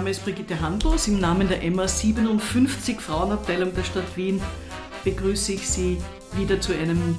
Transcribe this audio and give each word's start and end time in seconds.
Name 0.00 0.12
ist 0.12 0.24
Brigitte 0.24 0.58
Handlos. 0.58 1.08
Im 1.08 1.20
Namen 1.20 1.46
der 1.46 1.70
MA 1.70 1.86
57 1.86 2.98
Frauenabteilung 2.98 3.74
der 3.74 3.84
Stadt 3.84 4.16
Wien 4.16 4.40
begrüße 5.04 5.52
ich 5.52 5.68
Sie 5.68 5.98
wieder 6.32 6.58
zu 6.58 6.72
einem 6.72 7.14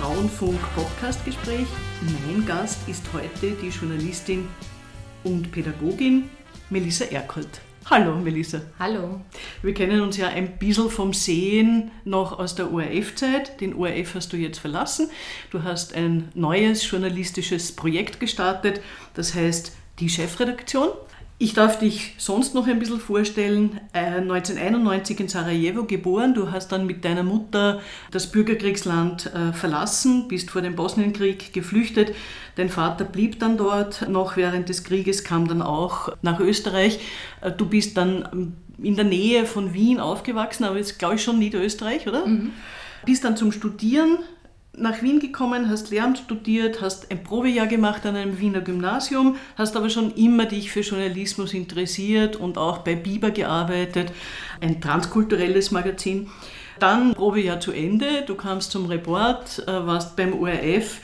Frauenfunk-Podcast-Gespräch. 0.00 1.68
Mein 2.00 2.44
Gast 2.44 2.80
ist 2.88 3.04
heute 3.12 3.52
die 3.62 3.68
Journalistin 3.68 4.48
und 5.22 5.52
Pädagogin 5.52 6.28
Melissa 6.68 7.04
Erkold. 7.04 7.60
Hallo 7.88 8.16
Melissa. 8.16 8.60
Hallo. 8.80 9.20
Wir 9.62 9.72
kennen 9.72 10.00
uns 10.00 10.16
ja 10.16 10.26
ein 10.26 10.58
bisschen 10.58 10.90
vom 10.90 11.12
Sehen 11.12 11.92
noch 12.04 12.40
aus 12.40 12.56
der 12.56 12.72
ORF-Zeit. 12.72 13.60
Den 13.60 13.72
ORF 13.72 14.16
hast 14.16 14.32
du 14.32 14.36
jetzt 14.36 14.58
verlassen. 14.58 15.10
Du 15.52 15.62
hast 15.62 15.94
ein 15.94 16.30
neues 16.34 16.90
journalistisches 16.90 17.70
Projekt 17.70 18.18
gestartet, 18.18 18.80
das 19.14 19.32
heißt 19.36 19.76
die 20.00 20.08
Chefredaktion. 20.08 20.88
Ich 21.38 21.52
darf 21.52 21.78
dich 21.78 22.14
sonst 22.16 22.54
noch 22.54 22.66
ein 22.66 22.78
bisschen 22.78 22.98
vorstellen. 22.98 23.78
1991 23.92 25.18
äh, 25.18 25.22
in 25.22 25.28
Sarajevo 25.28 25.84
geboren. 25.84 26.32
Du 26.32 26.50
hast 26.50 26.68
dann 26.68 26.86
mit 26.86 27.04
deiner 27.04 27.24
Mutter 27.24 27.82
das 28.10 28.30
Bürgerkriegsland 28.30 29.26
äh, 29.34 29.52
verlassen, 29.52 30.28
bist 30.28 30.50
vor 30.50 30.62
dem 30.62 30.76
Bosnienkrieg 30.76 31.52
geflüchtet. 31.52 32.14
Dein 32.54 32.70
Vater 32.70 33.04
blieb 33.04 33.38
dann 33.38 33.58
dort 33.58 34.08
noch 34.08 34.38
während 34.38 34.70
des 34.70 34.82
Krieges, 34.82 35.24
kam 35.24 35.46
dann 35.46 35.60
auch 35.60 36.08
nach 36.22 36.40
Österreich. 36.40 37.00
Äh, 37.42 37.52
du 37.52 37.66
bist 37.66 37.98
dann 37.98 38.26
ähm, 38.32 38.52
in 38.82 38.96
der 38.96 39.04
Nähe 39.04 39.44
von 39.44 39.74
Wien 39.74 40.00
aufgewachsen, 40.00 40.64
aber 40.64 40.78
jetzt 40.78 40.98
glaube 40.98 41.16
ich 41.16 41.22
schon 41.22 41.38
Niederösterreich, 41.38 42.08
oder? 42.08 42.26
Mhm. 42.26 42.52
Bist 43.04 43.24
dann 43.24 43.36
zum 43.36 43.52
Studieren 43.52 44.18
nach 44.76 45.02
Wien 45.02 45.20
gekommen, 45.20 45.68
hast 45.68 45.90
Lehramt 45.90 46.18
studiert, 46.18 46.80
hast 46.80 47.10
ein 47.10 47.22
Probejahr 47.22 47.66
gemacht 47.66 48.04
an 48.06 48.16
einem 48.16 48.38
Wiener 48.38 48.60
Gymnasium, 48.60 49.36
hast 49.56 49.76
aber 49.76 49.90
schon 49.90 50.12
immer 50.14 50.46
dich 50.46 50.70
für 50.70 50.80
Journalismus 50.80 51.54
interessiert 51.54 52.36
und 52.36 52.58
auch 52.58 52.78
bei 52.78 52.94
Biber 52.94 53.30
gearbeitet, 53.30 54.12
ein 54.60 54.80
transkulturelles 54.80 55.70
Magazin. 55.70 56.28
Dann 56.78 57.14
Probejahr 57.14 57.60
zu 57.60 57.72
Ende, 57.72 58.22
du 58.26 58.34
kamst 58.34 58.70
zum 58.70 58.86
Report, 58.86 59.66
äh, 59.66 59.86
warst 59.86 60.16
beim 60.16 60.38
ORF, 60.38 61.00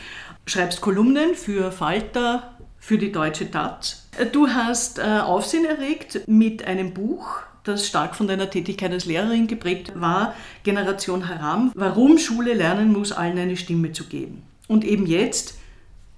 schreibst 0.47 0.81
Kolumnen 0.81 1.35
für 1.35 1.73
Falter, 1.73 2.55
für 2.79 2.99
die 2.99 3.13
Deutsche 3.13 3.51
Taz. 3.51 4.09
Du 4.33 4.49
hast 4.49 4.99
äh, 4.99 5.03
Aufsehen 5.03 5.65
erregt 5.65 6.23
mit 6.27 6.67
einem 6.67 6.93
Buch, 6.93 7.43
das 7.65 7.87
stark 7.87 8.17
von 8.17 8.27
deiner 8.27 8.51
Tätigkeit 8.51 8.93
als 8.93 9.05
Lehrerin 9.05 9.47
geprägt 9.47 9.93
war, 9.95 10.35
Generation 10.65 11.29
Haram, 11.29 11.73
warum 11.75 12.19
Schule 12.19 12.55
lernen 12.55 12.93
muss, 12.93 13.13
allen 13.13 13.39
eine 13.39 13.57
Stimme 13.57 13.93
zu 13.93 14.05
geben. 14.05 14.43
Und 14.69 14.85
eben 14.85 15.07
jetzt 15.07 15.55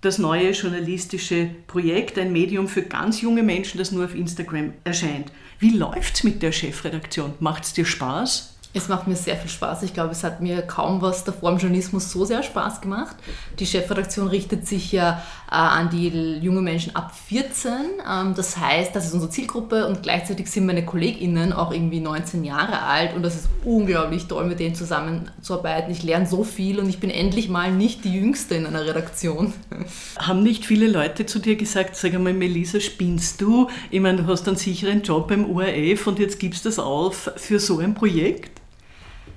das 0.00 0.18
neue 0.18 0.50
journalistische 0.50 1.50
Projekt, 1.66 2.18
ein 2.18 2.32
Medium 2.32 2.68
für 2.68 2.82
ganz 2.82 3.20
junge 3.20 3.42
Menschen, 3.42 3.78
das 3.78 3.90
nur 3.90 4.04
auf 4.04 4.14
Instagram 4.14 4.74
erscheint. 4.84 5.32
Wie 5.58 5.70
läuft's 5.70 6.24
mit 6.24 6.42
der 6.42 6.52
Chefredaktion? 6.52 7.34
Macht's 7.40 7.72
dir 7.72 7.86
Spaß? 7.86 8.53
Es 8.76 8.88
macht 8.88 9.06
mir 9.06 9.14
sehr 9.14 9.36
viel 9.36 9.48
Spaß. 9.48 9.84
Ich 9.84 9.94
glaube, 9.94 10.10
es 10.10 10.24
hat 10.24 10.40
mir 10.40 10.60
kaum 10.62 11.00
was 11.00 11.22
davor 11.22 11.52
im 11.52 11.58
Journalismus 11.58 12.10
so 12.10 12.24
sehr 12.24 12.42
Spaß 12.42 12.80
gemacht. 12.80 13.14
Die 13.60 13.66
Chefredaktion 13.66 14.26
richtet 14.26 14.66
sich 14.66 14.90
ja 14.90 15.22
äh, 15.48 15.54
an 15.54 15.90
die 15.90 16.08
jungen 16.08 16.64
Menschen 16.64 16.96
ab 16.96 17.12
14. 17.28 17.70
Ähm, 17.72 18.34
das 18.34 18.56
heißt, 18.56 18.94
das 18.96 19.06
ist 19.06 19.14
unsere 19.14 19.30
Zielgruppe 19.30 19.86
und 19.86 20.02
gleichzeitig 20.02 20.50
sind 20.50 20.66
meine 20.66 20.84
KollegInnen 20.84 21.52
auch 21.52 21.72
irgendwie 21.72 22.00
19 22.00 22.42
Jahre 22.42 22.82
alt 22.82 23.14
und 23.14 23.22
das 23.22 23.36
ist 23.36 23.48
unglaublich 23.64 24.26
toll, 24.26 24.44
mit 24.46 24.58
denen 24.58 24.74
zusammenzuarbeiten. 24.74 25.92
Ich 25.92 26.02
lerne 26.02 26.26
so 26.26 26.42
viel 26.42 26.80
und 26.80 26.88
ich 26.88 26.98
bin 26.98 27.10
endlich 27.10 27.48
mal 27.48 27.70
nicht 27.70 28.04
die 28.04 28.12
Jüngste 28.12 28.56
in 28.56 28.66
einer 28.66 28.84
Redaktion. 28.84 29.52
Haben 30.18 30.42
nicht 30.42 30.66
viele 30.66 30.88
Leute 30.88 31.26
zu 31.26 31.38
dir 31.38 31.54
gesagt, 31.54 31.94
sag 31.94 32.12
einmal, 32.12 32.32
Melissa, 32.32 32.80
spinnst 32.80 33.40
du? 33.40 33.68
Ich 33.92 34.00
meine, 34.00 34.24
du 34.24 34.26
hast 34.26 34.48
einen 34.48 34.56
sicheren 34.56 35.02
Job 35.02 35.28
beim 35.28 35.48
ORF 35.48 36.08
und 36.08 36.18
jetzt 36.18 36.40
gibst 36.40 36.64
du 36.64 36.70
das 36.70 36.80
auf 36.80 37.30
für 37.36 37.60
so 37.60 37.78
ein 37.78 37.94
Projekt? 37.94 38.63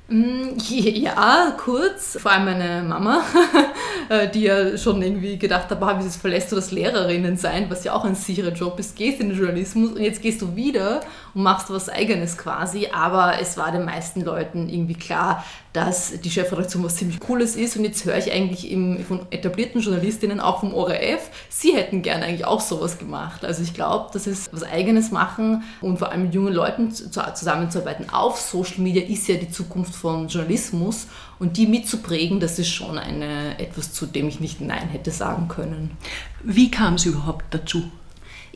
Mm, 0.09 0.57
ja, 0.69 1.53
kurz. 1.57 2.17
Vor 2.19 2.31
allem 2.31 2.45
meine 2.45 2.83
Mama, 2.83 3.23
äh, 4.09 4.29
die 4.29 4.43
ja 4.43 4.77
schon 4.77 5.01
irgendwie 5.01 5.37
gedacht 5.37 5.69
hat, 5.69 5.81
wie 5.81 6.09
verlässt 6.09 6.51
du 6.51 6.55
das 6.55 6.71
Lehrerinnen 6.71 7.37
sein, 7.37 7.65
was 7.69 7.83
ja 7.83 7.93
auch 7.93 8.05
ein 8.05 8.15
sicherer 8.15 8.53
Job 8.53 8.79
ist, 8.79 8.95
gehst 8.95 9.19
in 9.19 9.29
den 9.29 9.37
Journalismus 9.37 9.91
und 9.91 10.01
jetzt 10.01 10.21
gehst 10.21 10.41
du 10.41 10.55
wieder 10.55 11.01
und 11.37 11.43
machst 11.43 11.69
was 11.69 11.87
Eigenes 11.87 12.35
quasi. 12.35 12.87
Aber 12.91 13.39
es 13.39 13.57
war 13.57 13.71
den 13.71 13.85
meisten 13.85 14.21
Leuten 14.21 14.69
irgendwie 14.69 14.95
klar, 14.95 15.45
dass 15.71 16.19
die 16.19 16.31
Chefredaktion 16.31 16.83
was 16.83 16.95
ziemlich 16.95 17.19
Cooles 17.19 17.55
ist. 17.55 17.77
Und 17.77 17.83
jetzt 17.83 18.03
höre 18.05 18.17
ich 18.17 18.31
eigentlich 18.31 18.71
im, 18.71 19.05
von 19.05 19.19
etablierten 19.29 19.81
Journalistinnen, 19.81 20.39
auch 20.39 20.61
vom 20.61 20.73
ORF, 20.73 21.29
sie 21.49 21.75
hätten 21.75 22.01
gerne 22.01 22.25
eigentlich 22.25 22.45
auch 22.45 22.59
sowas 22.59 22.97
gemacht. 22.97 23.45
Also 23.45 23.61
ich 23.61 23.75
glaube, 23.75 24.09
dass 24.13 24.25
es 24.25 24.51
was 24.51 24.63
Eigenes 24.63 25.11
machen 25.11 25.63
und 25.79 25.99
vor 25.99 26.11
allem 26.11 26.23
mit 26.23 26.33
jungen 26.33 26.53
Leuten 26.53 26.91
zusammenzuarbeiten 26.91 28.09
auf 28.09 28.41
Social 28.41 28.79
Media 28.79 29.03
ist 29.03 29.27
ja 29.27 29.35
die 29.35 29.51
Zukunft 29.51 29.93
von 29.93 30.27
Journalismus. 30.27 31.05
Und 31.37 31.57
die 31.57 31.67
mitzuprägen, 31.67 32.39
das 32.39 32.57
ist 32.57 32.69
schon 32.69 32.97
eine, 32.97 33.59
etwas, 33.59 33.93
zu 33.93 34.07
dem 34.07 34.27
ich 34.27 34.39
nicht 34.39 34.59
Nein 34.59 34.89
hätte 34.89 35.11
sagen 35.11 35.47
können. 35.49 35.97
Wie 36.41 36.71
kam 36.71 36.95
es 36.95 37.05
überhaupt 37.05 37.45
dazu? 37.51 37.91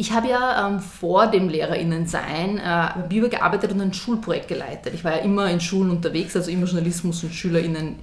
Ich 0.02 0.12
habe 0.14 0.30
ja 0.30 0.68
ähm, 0.68 0.80
vor 0.80 1.28
dem 1.28 1.48
Lehrerinnensein 1.48 2.58
äh, 2.58 2.62
bei 2.96 3.02
Biber 3.08 3.30
gearbeitet 3.30 3.72
und 3.72 3.82
ein 3.82 3.94
Schulprojekt 3.94 4.48
geleitet. 4.48 4.96
Ich 4.96 5.04
war 5.04 5.12
ja 5.12 5.20
immer 5.20 5.48
in 5.48 5.62
Schulen 5.62 5.92
unterwegs, 5.92 6.36
also 6.36 6.50
immer 6.50 6.66
Journalismus 6.66 7.24
und 7.24 7.32
SchülerInnen. 7.32 7.98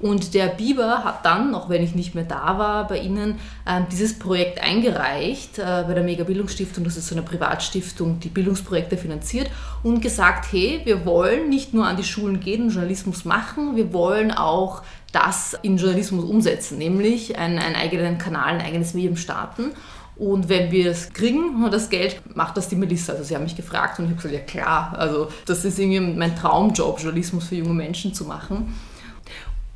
Und 0.00 0.34
der 0.34 0.48
Biber 0.48 1.02
hat 1.02 1.24
dann, 1.24 1.54
auch 1.54 1.70
wenn 1.70 1.82
ich 1.82 1.94
nicht 1.94 2.14
mehr 2.14 2.24
da 2.24 2.58
war 2.58 2.86
bei 2.86 2.98
Ihnen, 2.98 3.36
äh, 3.64 3.80
dieses 3.90 4.18
Projekt 4.18 4.62
eingereicht 4.62 5.58
äh, 5.58 5.84
bei 5.86 5.94
der 5.94 6.02
Mega 6.02 6.24
Bildungsstiftung, 6.24 6.84
das 6.84 6.98
ist 6.98 7.08
so 7.08 7.14
eine 7.14 7.22
Privatstiftung, 7.22 8.20
die 8.20 8.28
Bildungsprojekte 8.28 8.98
finanziert, 8.98 9.50
und 9.82 10.02
gesagt, 10.02 10.52
hey, 10.52 10.82
wir 10.84 11.06
wollen 11.06 11.48
nicht 11.48 11.72
nur 11.72 11.86
an 11.86 11.96
die 11.96 12.04
Schulen 12.04 12.40
gehen 12.40 12.64
und 12.64 12.70
Journalismus 12.70 13.24
machen, 13.24 13.76
wir 13.76 13.94
wollen 13.94 14.30
auch 14.30 14.82
das 15.10 15.56
in 15.62 15.78
Journalismus 15.78 16.22
umsetzen, 16.22 16.76
nämlich 16.76 17.38
einen, 17.38 17.58
einen 17.58 17.76
eigenen 17.76 18.18
Kanal, 18.18 18.56
ein 18.56 18.60
eigenes 18.60 18.92
Medium 18.92 19.16
starten. 19.16 19.72
Und 20.20 20.50
wenn 20.50 20.70
wir 20.70 20.90
es 20.90 21.14
kriegen, 21.14 21.70
das 21.70 21.88
Geld, 21.88 22.20
macht 22.36 22.54
das 22.58 22.68
die 22.68 22.76
Melissa. 22.76 23.12
Also 23.12 23.24
sie 23.24 23.34
haben 23.34 23.44
mich 23.44 23.56
gefragt 23.56 23.98
und 23.98 24.04
ich 24.04 24.10
habe 24.10 24.20
gesagt, 24.20 24.34
ja 24.34 24.40
klar, 24.62 24.94
also 24.98 25.28
das 25.46 25.64
ist 25.64 25.78
irgendwie 25.78 26.00
mein 26.00 26.36
Traumjob, 26.36 27.00
Journalismus 27.00 27.48
für 27.48 27.54
junge 27.54 27.72
Menschen 27.72 28.12
zu 28.12 28.26
machen. 28.26 28.74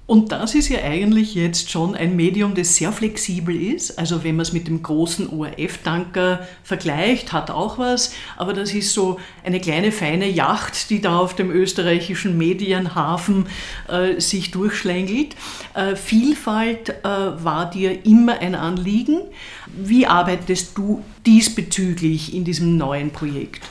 Und 0.06 0.32
das 0.32 0.54
ist 0.54 0.69
ja 0.69 0.82
eigentlich 0.82 1.34
jetzt 1.34 1.70
schon 1.70 1.94
ein 1.94 2.15
Medium, 2.15 2.54
das 2.54 2.76
sehr 2.76 2.92
flexibel 2.92 3.56
ist. 3.56 3.98
Also 3.98 4.22
wenn 4.22 4.37
man 4.37 4.42
es 4.42 4.53
mit 4.53 4.69
dem 4.69 4.82
großen 4.82 5.31
ORF-Tanker 5.31 6.47
vergleicht, 6.62 7.32
hat 7.32 7.50
auch 7.50 7.78
was. 7.78 8.12
Aber 8.37 8.53
das 8.53 8.75
ist 8.75 8.93
so 8.93 9.19
eine 9.44 9.60
kleine 9.60 9.93
feine 9.93 10.28
Yacht, 10.28 10.91
die 10.91 11.00
da 11.00 11.19
auf 11.19 11.34
dem 11.34 11.50
österreichischen 11.50 12.37
Medienhafen 12.37 13.47
äh, 13.88 14.20
sich 14.20 14.50
durchschlängelt. 14.50 15.37
Äh, 15.72 15.97
Vielfalt 15.97 16.91
äh, 16.91 17.04
war 17.04 17.70
dir 17.70 18.04
immer 18.04 18.41
ein 18.41 18.54
Anliegen. 18.54 19.22
Wie 19.66 20.06
arbeitest 20.06 20.76
du 20.76 21.03
diesbezüglich 21.25 22.34
in 22.34 22.44
diesem 22.44 22.76
neuen 22.76 23.10
Projekt? 23.10 23.62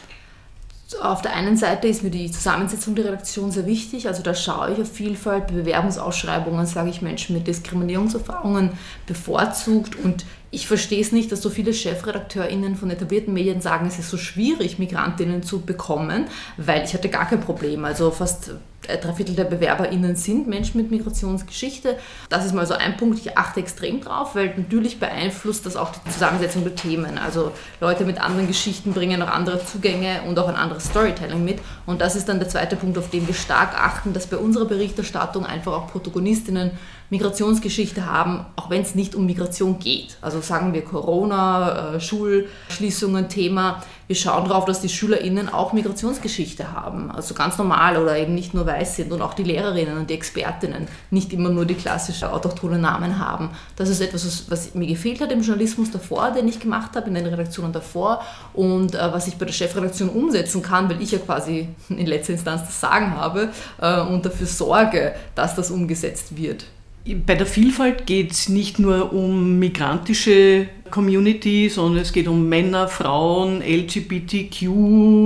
Auf 1.02 1.22
der 1.22 1.34
einen 1.34 1.58
Seite 1.58 1.88
ist 1.88 2.04
mir 2.04 2.10
die 2.10 2.32
Zusammensetzung 2.32 2.96
der 2.96 3.06
Redaktion 3.06 3.52
sehr 3.52 3.66
wichtig. 3.66 4.08
Also 4.08 4.24
da 4.24 4.34
schaue 4.34 4.74
ich 4.74 4.82
auf 4.82 4.92
Vielfalt. 4.92 5.48
Bei 5.48 5.54
Bewerbungsausschreibungen 5.54 6.66
sage 6.66 6.90
ich 6.90 7.02
Menschen 7.02 7.36
mit 7.36 7.48
Diskriminierungserfahrungen 7.48 8.72
bevorzugt. 9.06 9.96
Und 9.96 10.26
ich 10.54 10.68
verstehe 10.68 11.02
es 11.02 11.12
nicht, 11.12 11.32
dass 11.32 11.42
so 11.42 11.50
viele 11.50 11.74
ChefredakteurInnen 11.74 12.76
von 12.76 12.92
etablierten 12.92 13.34
Medien 13.34 13.60
sagen, 13.60 13.88
es 13.88 13.98
ist 13.98 14.10
so 14.10 14.18
schwierig, 14.18 14.78
Migrantinnen 14.78 15.42
zu 15.42 15.62
bekommen, 15.62 16.26
weil 16.58 16.84
ich 16.84 16.94
hatte 16.94 17.10
gar 17.10 17.28
kein 17.28 17.42
Problem. 17.42 17.84
Also 17.86 18.12
fast 18.12 18.52
äh, 18.88 19.00
drei 19.00 19.14
Viertel 19.14 19.36
der 19.36 19.46
BewerberInnen 19.46 20.16
sind 20.16 20.48
Menschen 20.48 20.80
mit 20.80 20.92
Migrationsgeschichte. 20.92 21.98
Das 22.30 22.46
ist 22.46 22.54
mal 22.54 22.68
so 22.68 22.76
ein 22.76 22.98
Punkt, 22.98 23.18
ich 23.20 23.36
achte 23.36 23.62
extrem 23.62 24.02
drauf, 24.02 24.36
weil 24.36 24.54
natürlich 24.56 25.00
beeinflusst 25.00 25.66
das 25.66 25.76
auch 25.76 25.92
die 25.92 26.12
Zusammensetzung 26.12 26.64
der 26.64 26.76
Themen. 26.76 27.18
Also 27.18 27.52
Leute 27.82 28.06
mit 28.06 28.22
anderen 28.22 28.48
Geschichten 28.48 28.94
bringen 28.94 29.24
auch 29.24 29.30
andere 29.30 29.66
Zugänge 29.66 30.22
und 30.28 30.38
auch 30.38 30.50
ein 30.50 30.56
anderes 30.56 30.86
Storytelling 30.86 31.44
mit. 31.44 31.60
Und 31.88 32.00
das 32.00 32.16
ist 32.16 32.30
dann 32.30 32.38
der 32.38 32.50
zweite 32.50 32.76
Punkt, 32.76 33.00
auf 33.00 33.10
den 33.10 33.26
wir 33.26 33.34
stark 33.34 33.74
achten, 33.76 34.14
dass 34.14 34.28
bei 34.28 34.38
unserer 34.38 34.66
Berichterstattung 34.66 35.48
einfach 35.48 35.74
auch 35.74 35.92
Protagonistinnen 35.92 36.72
Migrationsgeschichte 37.14 38.08
haben, 38.08 38.44
auch 38.56 38.72
wenn 38.72 38.82
es 38.82 38.96
nicht 38.96 39.14
um 39.14 39.28
Migration 39.28 39.78
geht. 39.78 40.18
Also 40.20 40.42
sagen 40.42 40.74
wir 40.74 40.82
Corona, 40.84 41.94
äh, 41.94 42.00
Schulschließungen, 42.00 43.30
Thema. 43.30 43.84
Wir 44.08 44.16
schauen 44.16 44.50
darauf, 44.50 44.66
dass 44.66 44.82
die 44.82 44.90
SchülerInnen 44.90 45.48
auch 45.48 45.74
Migrationsgeschichte 45.74 46.72
haben. 46.72 47.12
Also 47.12 47.36
ganz 47.36 47.60
normal 47.60 47.98
oder 47.98 48.18
eben 48.18 48.34
nicht 48.34 48.56
nur 48.56 48.66
weiß 48.66 48.96
sind 48.96 49.12
und 49.12 49.22
auch 49.22 49.36
die 49.36 49.44
Lehrerinnen 49.44 49.96
und 49.96 50.10
die 50.10 50.16
Expertinnen 50.16 50.88
nicht 51.12 51.32
immer 51.34 51.50
nur 51.50 51.66
die 51.66 51.76
klassischen 51.76 52.30
autochthonen 52.30 52.82
Namen 52.82 53.20
haben. 53.20 53.52
Das 53.76 53.90
ist 53.90 54.02
etwas, 54.02 54.46
was 54.50 54.74
mir 54.74 54.88
gefehlt 54.88 55.22
hat 55.22 55.32
im 55.32 55.42
Journalismus 55.42 55.92
davor, 55.92 56.32
den 56.32 56.48
ich 56.48 56.60
gemacht 56.60 56.96
habe, 56.96 57.10
in 57.10 57.14
den 57.14 57.28
Redaktionen 57.28 57.74
davor 57.74 58.24
und 58.54 58.96
äh, 58.96 59.14
was 59.14 59.28
ich 59.28 59.36
bei 59.36 59.46
der 59.46 59.54
Chefredaktion 59.54 60.10
umsetzen 60.10 60.64
kann, 60.64 60.90
weil 60.90 61.00
ich 61.00 61.12
ja 61.12 61.20
quasi 61.20 61.70
in 61.90 62.08
letzter 62.08 62.34
Instanz 62.34 62.64
das 62.66 62.82
Sagen 62.82 63.16
habe 63.16 63.50
äh, 63.80 64.02
und 64.02 64.26
dafür 64.26 64.48
sorge, 64.48 65.14
dass 65.36 65.56
das 65.56 65.70
umgesetzt 65.70 66.36
wird. 66.36 66.66
Bei 67.06 67.36
der 67.36 67.46
Vielfalt 67.46 68.06
geht 68.06 68.32
es 68.32 68.48
nicht 68.48 68.80
nur 68.80 69.12
um 69.12 69.60
migrantische 69.60 70.70
Community, 70.90 71.68
sondern 71.68 72.02
es 72.02 72.14
geht 72.14 72.30
um 72.30 72.48
Männer, 72.48 72.88
Frauen, 72.88 73.62
LGBTQ, 73.62 74.62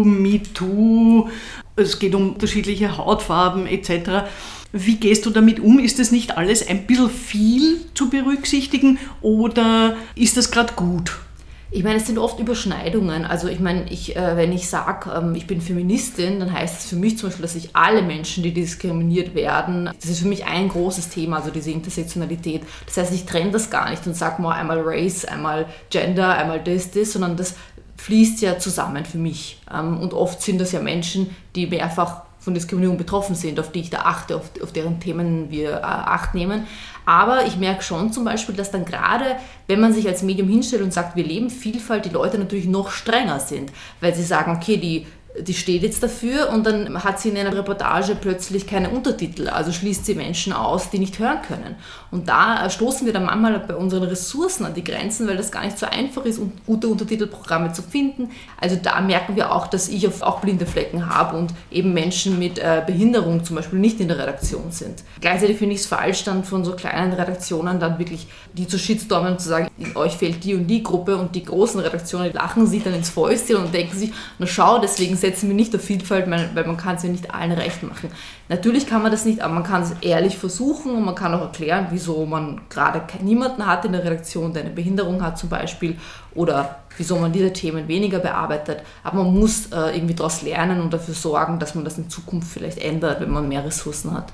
MeToo, 0.04 1.30
es 1.76 2.00
geht 2.00 2.16
um 2.16 2.30
unterschiedliche 2.30 2.98
Hautfarben 2.98 3.68
etc. 3.68 4.28
Wie 4.72 4.96
gehst 4.96 5.28
du 5.28 5.30
damit 5.30 5.60
um? 5.60 5.78
Ist 5.78 6.00
das 6.00 6.12
nicht 6.12 6.36
alles 6.36 6.68
ein 6.68 6.88
bisschen 6.88 7.12
viel 7.12 7.82
zu 7.94 8.10
berücksichtigen 8.10 8.98
oder 9.22 9.98
ist 10.16 10.36
das 10.36 10.50
gerade 10.50 10.74
gut? 10.74 11.20
Ich 11.70 11.84
meine, 11.84 11.98
es 11.98 12.08
sind 12.08 12.18
oft 12.18 12.40
Überschneidungen. 12.40 13.26
Also 13.26 13.50
ich 13.50 13.60
meine, 13.60 13.92
ich, 13.92 14.16
äh, 14.16 14.38
wenn 14.38 14.54
ich 14.54 14.70
sage, 14.70 15.12
ähm, 15.12 15.36
ich 15.36 15.48
bin 15.48 15.60
Feministin, 15.60 16.40
dann 16.40 16.52
heißt 16.52 16.80
es 16.80 16.90
für 16.90 16.96
mich 16.96 17.18
zum 17.18 17.28
Beispiel, 17.28 17.44
dass 17.44 17.56
ich 17.56 17.76
alle 17.76 18.02
Menschen, 18.02 18.42
die 18.42 18.54
diskriminiert 18.54 19.36
werden, 19.36 19.90
das 20.00 20.10
ist 20.10 20.20
für 20.20 20.30
mich 20.30 20.46
ein 20.46 20.70
großes 20.70 21.10
Thema, 21.10 21.38
also 21.38 21.52
diese 21.52 21.72
Intersektionalität. 21.72 22.64
Das 22.86 22.96
heißt, 22.96 23.14
ich 23.14 23.26
trenne 23.26 23.52
das 23.52 23.70
gar 23.70 23.90
nicht 23.90 24.08
und 24.08 24.16
sage 24.16 24.42
mal 24.42 24.54
einmal 24.54 24.80
Race, 24.82 25.26
einmal 25.26 25.66
Gender, 25.90 26.38
einmal 26.38 26.64
das, 26.64 26.92
das, 26.92 27.12
sondern 27.12 27.36
das 27.36 27.56
fließt 27.98 28.42
ja 28.42 28.60
zusammen 28.60 29.04
für 29.04 29.18
mich. 29.18 29.60
Ähm, 29.74 30.00
und 30.00 30.14
oft 30.14 30.42
sind 30.42 30.62
das 30.62 30.72
ja 30.72 30.80
Menschen, 30.80 31.36
die 31.56 31.68
mehrfach 31.68 32.27
von 32.48 32.54
Diskriminierung 32.54 32.98
betroffen 32.98 33.36
sind, 33.36 33.60
auf 33.60 33.74
die 33.74 33.82
ich 33.82 33.90
da 33.90 34.04
achte, 34.04 34.38
auf, 34.38 34.50
auf 34.64 34.72
deren 34.72 35.02
Themen 35.02 35.52
wir 35.52 35.72
äh, 35.72 35.82
Acht 35.82 36.34
nehmen. 36.34 36.66
Aber 37.06 37.46
ich 37.46 37.58
merke 37.58 37.84
schon 37.84 38.14
zum 38.14 38.24
Beispiel, 38.24 38.56
dass 38.56 38.72
dann 38.72 38.86
gerade, 38.86 39.36
wenn 39.68 39.82
man 39.82 39.92
sich 39.92 40.08
als 40.08 40.24
Medium 40.24 40.48
hinstellt 40.48 40.82
und 40.82 40.94
sagt, 40.94 41.18
wir 41.18 41.26
leben 41.26 41.50
Vielfalt, 41.50 42.06
die 42.06 42.10
Leute 42.10 42.40
natürlich 42.40 42.66
noch 42.66 42.90
strenger 42.90 43.42
sind, 43.42 43.74
weil 44.00 44.16
sie 44.16 44.24
sagen, 44.24 44.56
okay, 44.56 44.78
die 44.78 45.08
die 45.40 45.54
steht 45.54 45.84
jetzt 45.84 46.02
dafür 46.02 46.50
und 46.50 46.66
dann 46.66 47.04
hat 47.04 47.20
sie 47.20 47.30
in 47.30 47.38
einer 47.38 47.56
Reportage 47.56 48.16
plötzlich 48.20 48.68
keine 48.68 48.90
Untertitel, 48.90 49.50
also 49.50 49.72
schließt 49.72 50.06
sie 50.06 50.16
Menschen 50.16 50.54
aus, 50.54 50.90
die 50.90 51.00
nicht 51.00 51.20
hören 51.20 51.42
können. 51.42 51.76
Und 52.12 52.30
da 52.30 52.70
stoßen 52.70 53.06
wir 53.06 53.14
dann 53.14 53.26
manchmal 53.26 53.60
bei 53.60 53.76
unseren 53.76 54.04
Ressourcen 54.04 54.66
an 54.66 54.74
die 54.74 54.84
Grenzen, 54.84 55.28
weil 55.28 55.38
das 55.38 55.52
gar 55.52 55.64
nicht 55.64 55.78
so 55.78 55.86
einfach 55.86 56.26
ist, 56.26 56.40
um 56.40 56.54
gute 56.66 56.88
Untertitelprogramme 56.88 57.74
zu 57.74 57.82
finden. 57.82 58.32
Also 58.60 58.78
da 58.82 59.02
merken 59.02 59.36
wir 59.36 59.52
auch, 59.52 59.68
dass 59.68 59.90
ich 59.90 60.08
auch 60.22 60.40
blinde 60.40 60.66
Flecken 60.66 61.14
habe 61.14 61.38
und 61.38 61.54
eben 61.70 61.94
Menschen 61.94 62.40
mit 62.40 62.60
äh, 62.60 62.82
Behinderung 62.86 63.44
zum 63.44 63.58
Beispiel 63.58 63.80
nicht 63.80 64.00
in 64.00 64.08
der 64.08 64.18
Redaktion 64.18 64.72
sind. 64.72 65.04
Gleichzeitig 65.22 65.58
finde 65.58 65.76
ich 65.76 65.82
es 65.82 65.88
falsch, 65.88 66.24
dann 66.24 66.44
von 66.44 66.64
so 66.64 66.74
kleinen 66.74 67.14
Redaktionen 67.14 67.80
dann 67.80 68.00
wirklich 68.00 68.28
die 68.54 68.68
zu 68.68 68.80
shitstormen 68.80 69.34
und 69.34 69.42
zu 69.42 69.50
sagen, 69.50 69.70
in 69.78 69.96
euch 69.96 70.14
fehlt 70.14 70.44
die 70.44 70.56
und 70.56 70.68
die 70.68 70.82
Gruppe 70.82 71.18
und 71.18 71.36
die 71.36 71.44
großen 71.44 71.80
Redaktionen 71.80 72.32
lachen 72.34 72.68
sich 72.68 72.84
dann 72.84 72.94
ins 72.94 73.10
Fäustchen 73.10 73.58
und 73.58 73.74
denken 73.74 73.98
sich, 73.98 74.12
na 74.40 74.48
schau, 74.48 74.80
deswegen 74.80 75.16
setzen 75.28 75.50
wir 75.50 75.56
nicht 75.56 75.76
auf 75.76 75.82
Vielfalt, 75.82 76.30
weil 76.30 76.66
man 76.66 76.78
kann 76.78 76.96
es 76.96 77.04
ja 77.04 77.10
nicht 77.10 77.34
allen 77.34 77.52
recht 77.52 77.84
machen. 77.84 78.10
Natürlich 78.48 78.88
kann 78.88 79.02
man 79.02 79.12
das 79.12 79.26
nicht, 79.26 79.42
aber 79.42 79.54
man 79.54 79.64
kann 79.64 79.84
es 79.84 79.92
ehrlich 80.02 80.38
versuchen 80.38 80.96
und 80.96 81.04
man 81.04 81.16
kann 81.16 81.34
auch 81.34 81.42
erklären, 81.42 81.88
wieso 81.92 82.26
man 82.26 82.62
gerade 82.70 83.02
niemanden 83.22 83.66
hat 83.66 83.84
in 83.84 83.92
der 83.92 84.06
Redaktion, 84.06 84.54
der 84.54 84.64
eine 84.64 84.72
Behinderung 84.72 85.22
hat 85.22 85.38
zum 85.38 85.50
Beispiel 85.50 85.98
oder 86.34 86.80
wieso 86.98 87.18
man 87.18 87.34
diese 87.34 87.52
Themen 87.52 87.88
weniger 87.90 88.20
bearbeitet. 88.20 88.84
Aber 89.04 89.24
man 89.24 89.38
muss 89.38 89.68
äh, 89.68 89.96
irgendwie 89.96 90.16
daraus 90.16 90.42
lernen 90.44 90.80
und 90.80 90.94
dafür 90.94 91.14
sorgen, 91.14 91.60
dass 91.60 91.76
man 91.76 91.84
das 91.84 91.98
in 91.98 92.10
Zukunft 92.10 92.50
vielleicht 92.50 92.78
ändert, 92.78 93.20
wenn 93.20 93.32
man 93.32 93.50
mehr 93.50 93.66
Ressourcen 93.66 94.14
hat. 94.14 94.32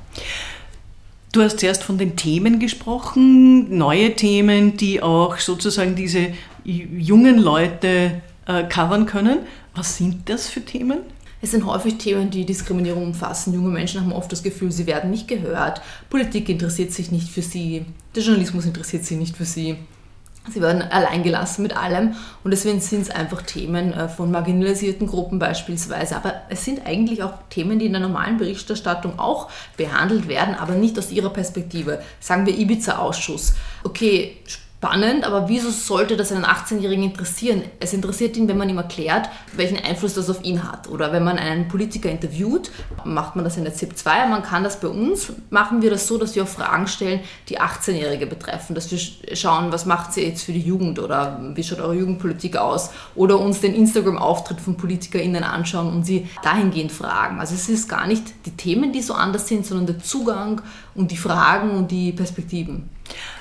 Du 1.32 1.42
hast 1.42 1.60
zuerst 1.60 1.84
von 1.84 1.98
den 1.98 2.16
Themen 2.16 2.60
gesprochen, 2.60 3.76
neue 3.76 4.14
Themen, 4.14 4.78
die 4.78 5.02
auch 5.02 5.40
sozusagen 5.40 5.96
diese 5.96 6.28
jungen 6.64 7.40
Leute 7.40 8.22
äh, 8.48 8.64
covern 8.64 9.06
können. 9.06 9.40
Was 9.76 9.98
sind 9.98 10.30
das 10.30 10.48
für 10.48 10.64
Themen? 10.64 11.00
Es 11.42 11.52
sind 11.52 11.66
häufig 11.66 11.98
Themen, 11.98 12.30
die 12.30 12.46
Diskriminierung 12.46 13.04
umfassen. 13.04 13.54
Junge 13.54 13.70
Menschen 13.70 14.00
haben 14.00 14.14
oft 14.14 14.32
das 14.32 14.44
Gefühl, 14.44 14.72
sie 14.72 14.88
werden 14.88 15.12
nicht 15.12 15.28
gehört. 15.28 15.82
Politik 16.10 16.48
interessiert 16.48 16.94
sich 16.94 17.12
nicht 17.12 17.30
für 17.30 17.42
sie. 17.42 17.86
Der 18.16 18.24
Journalismus 18.24 18.66
interessiert 18.66 19.04
sich 19.04 19.18
nicht 19.18 19.36
für 19.36 19.44
sie. 19.44 19.76
Sie 20.50 20.62
werden 20.62 20.82
alleingelassen 20.82 21.64
mit 21.64 21.76
allem 21.76 22.16
und 22.44 22.52
deswegen 22.52 22.82
sind 22.82 23.04
es 23.04 23.10
einfach 23.10 23.42
Themen 23.44 23.94
äh, 23.94 24.10
von 24.10 24.30
marginalisierten 24.30 25.08
Gruppen 25.08 25.40
beispielsweise. 25.40 26.18
Aber 26.18 26.34
es 26.50 26.66
sind 26.66 26.86
eigentlich 26.86 27.24
auch 27.24 27.34
Themen, 27.50 27.80
die 27.80 27.86
in 27.86 27.94
der 27.94 28.02
normalen 28.02 28.38
Berichterstattung 28.38 29.20
auch 29.20 29.50
behandelt 29.78 30.28
werden, 30.28 30.56
aber 30.56 30.74
nicht 30.74 31.00
aus 31.00 31.12
ihrer 31.12 31.30
Perspektive. 31.30 32.02
Sagen 32.20 32.46
wir 32.46 32.58
Ibiza-Ausschuss. 32.58 33.54
Okay, 33.84 34.38
spannend, 34.84 35.24
aber 35.24 35.48
wieso 35.48 35.70
sollte 35.70 36.18
das 36.18 36.34
einen 36.34 36.44
18-Jährigen 36.44 37.06
interessieren? 37.06 37.62
Es 37.80 37.94
interessiert 37.94 38.36
ihn, 38.36 38.50
wenn 38.50 38.58
man 38.58 38.68
ihm 38.68 38.78
erklärt, 38.78 39.30
welchen 39.54 39.78
Einfluss 39.78 40.14
das 40.16 40.30
auf 40.30 40.44
ihn 40.44 40.70
hat. 40.70 40.90
Oder 40.90 41.14
wenn 41.14 41.24
man 41.24 41.38
einen 41.38 41.70
Politiker 41.70 42.10
interviewt, 42.10 42.70
macht 43.06 43.38
man 43.38 43.46
das 43.46 43.56
in 43.56 43.64
der 43.64 43.74
ZIP 43.74 43.96
2. 43.96 44.28
Man 44.28 44.44
kann 44.44 44.66
das 44.66 44.82
bei 44.82 44.90
uns, 44.90 45.32
machen 45.50 45.82
wir 45.82 45.90
das 45.90 46.06
so, 46.06 46.18
dass 46.18 46.36
wir 46.36 46.44
auch 46.44 46.50
Fragen 46.50 46.88
stellen, 46.88 47.22
die 47.48 47.62
18-Jährige 47.62 48.26
betreffen. 48.26 48.76
Dass 48.76 48.92
wir 48.92 49.00
schauen, 49.38 49.72
was 49.72 49.86
macht 49.86 50.12
sie 50.12 50.26
jetzt 50.26 50.44
für 50.44 50.52
die 50.52 50.60
Jugend 50.60 51.00
oder 51.00 51.40
wie 51.56 51.64
schaut 51.64 51.80
eure 51.80 51.96
Jugendpolitik 51.96 52.58
aus? 52.58 52.90
Oder 53.16 53.40
uns 53.40 53.62
den 53.62 53.76
Instagram-Auftritt 53.76 54.60
von 54.60 54.76
PolitikerInnen 54.76 55.46
anschauen 55.46 55.94
und 55.94 56.06
sie 56.06 56.28
dahingehend 56.44 56.92
fragen. 56.92 57.40
Also 57.40 57.56
es 57.56 57.70
ist 57.70 57.88
gar 57.88 58.06
nicht 58.06 58.46
die 58.46 58.52
Themen, 58.58 58.92
die 58.92 59.02
so 59.02 59.14
anders 59.14 59.48
sind, 59.48 59.66
sondern 59.66 59.86
der 59.86 60.00
Zugang 60.00 60.62
und 60.94 61.10
die 61.10 61.18
Fragen 61.18 61.72
und 61.72 61.90
die 61.90 62.12
Perspektiven. 62.12 62.90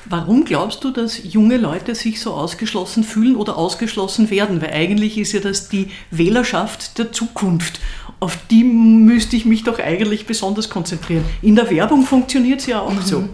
Warum 0.05 0.45
glaubst 0.45 0.83
du, 0.85 0.91
dass 0.91 1.23
junge 1.23 1.57
Leute 1.57 1.95
sich 1.95 2.21
so 2.21 2.33
ausgeschlossen 2.35 3.05
fühlen 3.05 3.37
oder 3.37 3.57
ausgeschlossen 3.57 4.31
werden? 4.31 4.61
Weil 4.61 4.73
eigentlich 4.73 5.17
ist 5.17 5.33
ja 5.33 5.41
das 5.41 5.69
die 5.69 5.91
Wählerschaft 6.11 6.99
der 6.99 7.13
Zukunft. 7.13 7.81
Auf 8.19 8.39
die 8.51 8.65
müsste 8.65 9.37
ich 9.37 9.45
mich 9.45 9.65
doch 9.65 9.79
eigentlich 9.79 10.27
besonders 10.27 10.69
konzentrieren. 10.69 11.25
In 11.41 11.57
der 11.57 11.71
Werbung 11.71 12.05
funktioniert 12.05 12.61
es 12.61 12.67
ja 12.67 12.81
auch 12.81 12.93
mhm. 12.93 13.03
so. 13.03 13.29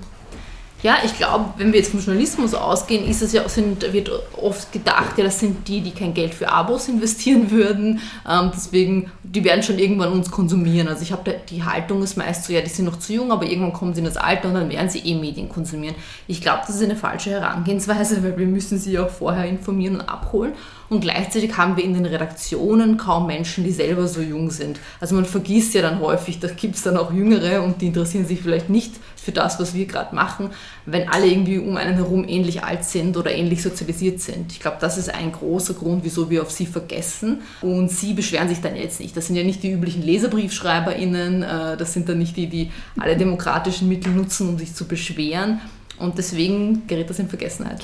Ja, 0.81 0.99
ich 1.05 1.17
glaube, 1.17 1.55
wenn 1.57 1.73
wir 1.73 1.81
jetzt 1.81 1.91
vom 1.91 1.99
Journalismus 1.99 2.55
ausgehen, 2.55 3.05
ist 3.05 3.21
es 3.21 3.33
ja, 3.33 3.49
sind, 3.49 3.93
wird 3.93 4.13
oft 4.41 4.71
gedacht, 4.71 5.19
ja, 5.19 5.25
das 5.25 5.41
sind 5.41 5.67
die, 5.67 5.81
die 5.81 5.91
kein 5.91 6.15
Geld 6.15 6.33
für 6.35 6.53
Abos 6.53 6.87
investieren 6.89 7.51
würden. 7.51 8.01
Ähm, 8.29 8.53
deswegen, 8.55 9.11
die 9.25 9.43
werden 9.43 9.65
schon 9.65 9.81
irgendwann 9.81 10.13
uns 10.13 10.31
konsumieren. 10.31 10.87
Also 10.87 11.03
ich 11.03 11.11
habe 11.11 11.35
die 11.51 11.65
Haltung 11.65 12.03
ist 12.05 12.17
meist 12.17 12.45
so, 12.45 12.53
ja, 12.53 12.61
die 12.61 12.69
sind 12.69 12.85
noch 12.85 13.01
zu 13.01 13.13
jung, 13.13 13.33
aber 13.33 13.47
irgendwann 13.47 13.73
kommen 13.73 13.93
sie 13.93 14.01
in 14.01 14.05
das 14.05 14.17
Alter 14.17 14.49
und 14.49 14.55
dann 14.55 14.71
werden 14.71 14.89
sie 14.89 15.01
eh 15.01 15.17
Medien 15.17 15.49
konsumieren. 15.49 15.97
Ich 16.29 16.41
glaube, 16.41 16.61
das 16.65 16.77
ist 16.77 16.83
eine 16.83 16.97
falsche 16.97 17.31
Herangehensweise, 17.31 18.23
weil 18.23 18.39
wir 18.39 18.47
müssen 18.47 18.79
sie 18.79 19.01
auch 19.01 19.11
vorher 19.11 19.47
informieren 19.47 19.97
und 19.97 20.09
abholen. 20.09 20.53
Und 20.91 21.01
gleichzeitig 21.01 21.57
haben 21.57 21.77
wir 21.77 21.85
in 21.85 21.95
den 21.95 22.07
Redaktionen 22.07 22.97
kaum 22.97 23.27
Menschen, 23.27 23.65
die 23.65 23.73
selber 23.73 24.09
so 24.09 24.23
jung 24.23 24.51
sind. 24.51 24.81
Also 25.01 25.15
man 25.15 25.27
vergisst 25.27 25.75
ja 25.75 25.83
dann 25.83 26.01
häufig, 26.01 26.41
da 26.41 26.49
gibt 26.49 26.77
es 26.77 26.83
dann 26.83 26.97
auch 26.97 27.13
Jüngere 27.13 27.63
und 27.63 27.83
die 27.83 27.89
interessieren 27.89 28.27
sich 28.27 28.41
vielleicht 28.41 28.71
nicht 28.71 28.95
für 29.17 29.33
das, 29.33 29.61
was 29.61 29.75
wir 29.75 29.85
gerade 29.85 30.15
machen, 30.15 30.51
wenn 30.87 31.09
alle 31.11 31.27
irgendwie 31.27 31.59
um 31.59 31.77
einen 31.77 31.97
herum 31.97 32.27
ähnlich 32.27 32.65
alt 32.65 32.85
sind 32.85 33.17
oder 33.19 33.31
ähnlich 33.31 33.63
sozialisiert 33.63 34.21
sind. 34.21 34.53
Ich 34.53 34.61
glaube, 34.61 34.79
das 34.81 34.97
ist 34.97 35.15
ein 35.15 35.33
großer 35.33 35.75
Grund, 35.75 36.05
wieso 36.05 36.31
wir 36.31 36.41
auf 36.41 36.51
sie 36.51 36.65
vergessen. 36.65 37.43
Und 37.61 37.91
sie 37.91 38.15
beschweren 38.15 38.49
sich 38.49 38.63
dann 38.63 38.75
jetzt 38.75 39.01
nicht. 39.01 39.15
Das 39.15 39.27
sind 39.27 39.37
ja 39.37 39.45
nicht 39.45 39.63
die 39.63 39.73
üblichen 39.73 40.03
LeserbriefschreiberInnen, 40.03 41.43
äh, 41.43 41.77
das 41.77 41.93
sind 41.93 42.09
dann 42.09 42.19
nicht 42.19 42.39
die, 42.39 42.47
die 42.47 42.71
alle 42.99 43.19
demokratischen 43.19 43.89
Mittel 43.89 44.13
nutzen, 44.13 44.49
um 44.49 44.59
sich 44.59 44.75
zu 44.75 44.87
beschweren. 44.87 45.61
Und 45.99 46.17
deswegen 46.17 46.87
gerät 46.87 47.11
das 47.11 47.19
in 47.19 47.29
Vergessenheit. 47.29 47.83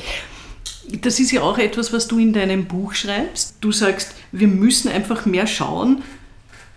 Das 1.00 1.20
ist 1.20 1.32
ja 1.32 1.42
auch 1.42 1.58
etwas, 1.58 1.92
was 1.92 2.08
du 2.08 2.18
in 2.18 2.32
deinem 2.32 2.66
Buch 2.66 2.94
schreibst. 2.94 3.56
Du 3.60 3.72
sagst, 3.72 4.14
wir 4.32 4.48
müssen 4.48 4.90
einfach 4.90 5.26
mehr 5.26 5.46
schauen, 5.46 6.02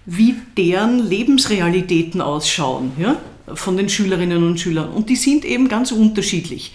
wie 0.06 0.36
deren 0.56 1.00
Lebensrealitäten 1.00 2.22
ausschauen. 2.22 2.94
Ja? 2.98 3.18
von 3.54 3.78
den 3.78 3.90
Schülerinnen 3.90 4.44
und 4.44 4.60
Schülern. 4.60 4.90
Und 4.90 5.10
die 5.10 5.16
sind 5.16 5.46
eben 5.46 5.68
ganz 5.68 5.92
unterschiedlich. 5.92 6.74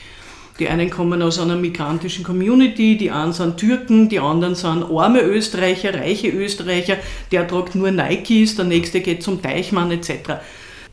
Die 0.58 0.68
einen 0.68 0.90
kommen 0.90 1.22
aus 1.22 1.38
einer 1.38 1.56
migrantischen 1.56 2.24
Community, 2.24 2.96
die 2.96 3.10
anderen 3.10 3.32
sind 3.32 3.56
Türken, 3.56 4.08
die 4.08 4.20
anderen 4.20 4.54
sind 4.54 4.84
arme 4.84 5.20
Österreicher, 5.20 5.94
reiche 5.94 6.28
Österreicher, 6.28 6.98
der 7.30 7.48
tragt 7.48 7.74
nur 7.74 7.90
Nikes, 7.90 8.56
der 8.56 8.66
nächste 8.66 9.00
geht 9.00 9.22
zum 9.22 9.40
Teichmann 9.40 9.90
etc. 9.90 10.40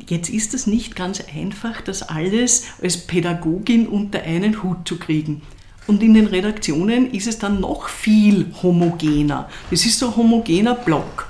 Jetzt 0.08 0.30
ist 0.30 0.54
es 0.54 0.66
nicht 0.66 0.96
ganz 0.96 1.22
einfach, 1.36 1.82
das 1.82 2.04
alles 2.04 2.68
als 2.82 2.98
Pädagogin 2.98 3.88
unter 3.88 4.22
einen 4.22 4.64
Hut 4.64 4.88
zu 4.88 4.98
kriegen. 4.98 5.42
Und 5.90 6.04
in 6.04 6.14
den 6.14 6.28
Redaktionen 6.28 7.12
ist 7.14 7.26
es 7.26 7.40
dann 7.40 7.62
noch 7.62 7.90
viel 7.90 8.46
homogener. 8.62 9.50
Es 9.72 9.88
ist 9.88 9.98
so 9.98 10.10
ein 10.10 10.18
homogener 10.18 10.76
Block. 10.76 11.28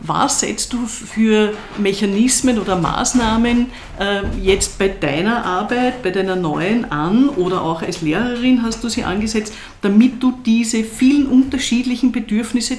Was 0.00 0.40
setzt 0.40 0.72
du 0.72 0.86
für 0.86 1.52
Mechanismen 1.76 2.58
oder 2.58 2.76
Maßnahmen 2.76 3.66
äh, 4.00 4.22
jetzt 4.40 4.78
bei 4.78 4.88
deiner 4.88 5.44
Arbeit, 5.44 6.02
bei 6.02 6.10
deiner 6.10 6.36
neuen 6.36 6.90
an 6.90 7.28
oder 7.28 7.60
auch 7.60 7.82
als 7.82 8.00
Lehrerin 8.00 8.62
hast 8.62 8.82
du 8.82 8.88
sie 8.88 9.04
angesetzt, 9.04 9.52
damit 9.82 10.22
du 10.22 10.32
diese 10.46 10.82
vielen 10.82 11.26
unterschiedlichen 11.26 12.12
Bedürfnisse 12.12 12.78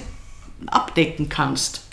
abdecken 0.65 1.29
kannst? 1.29 1.86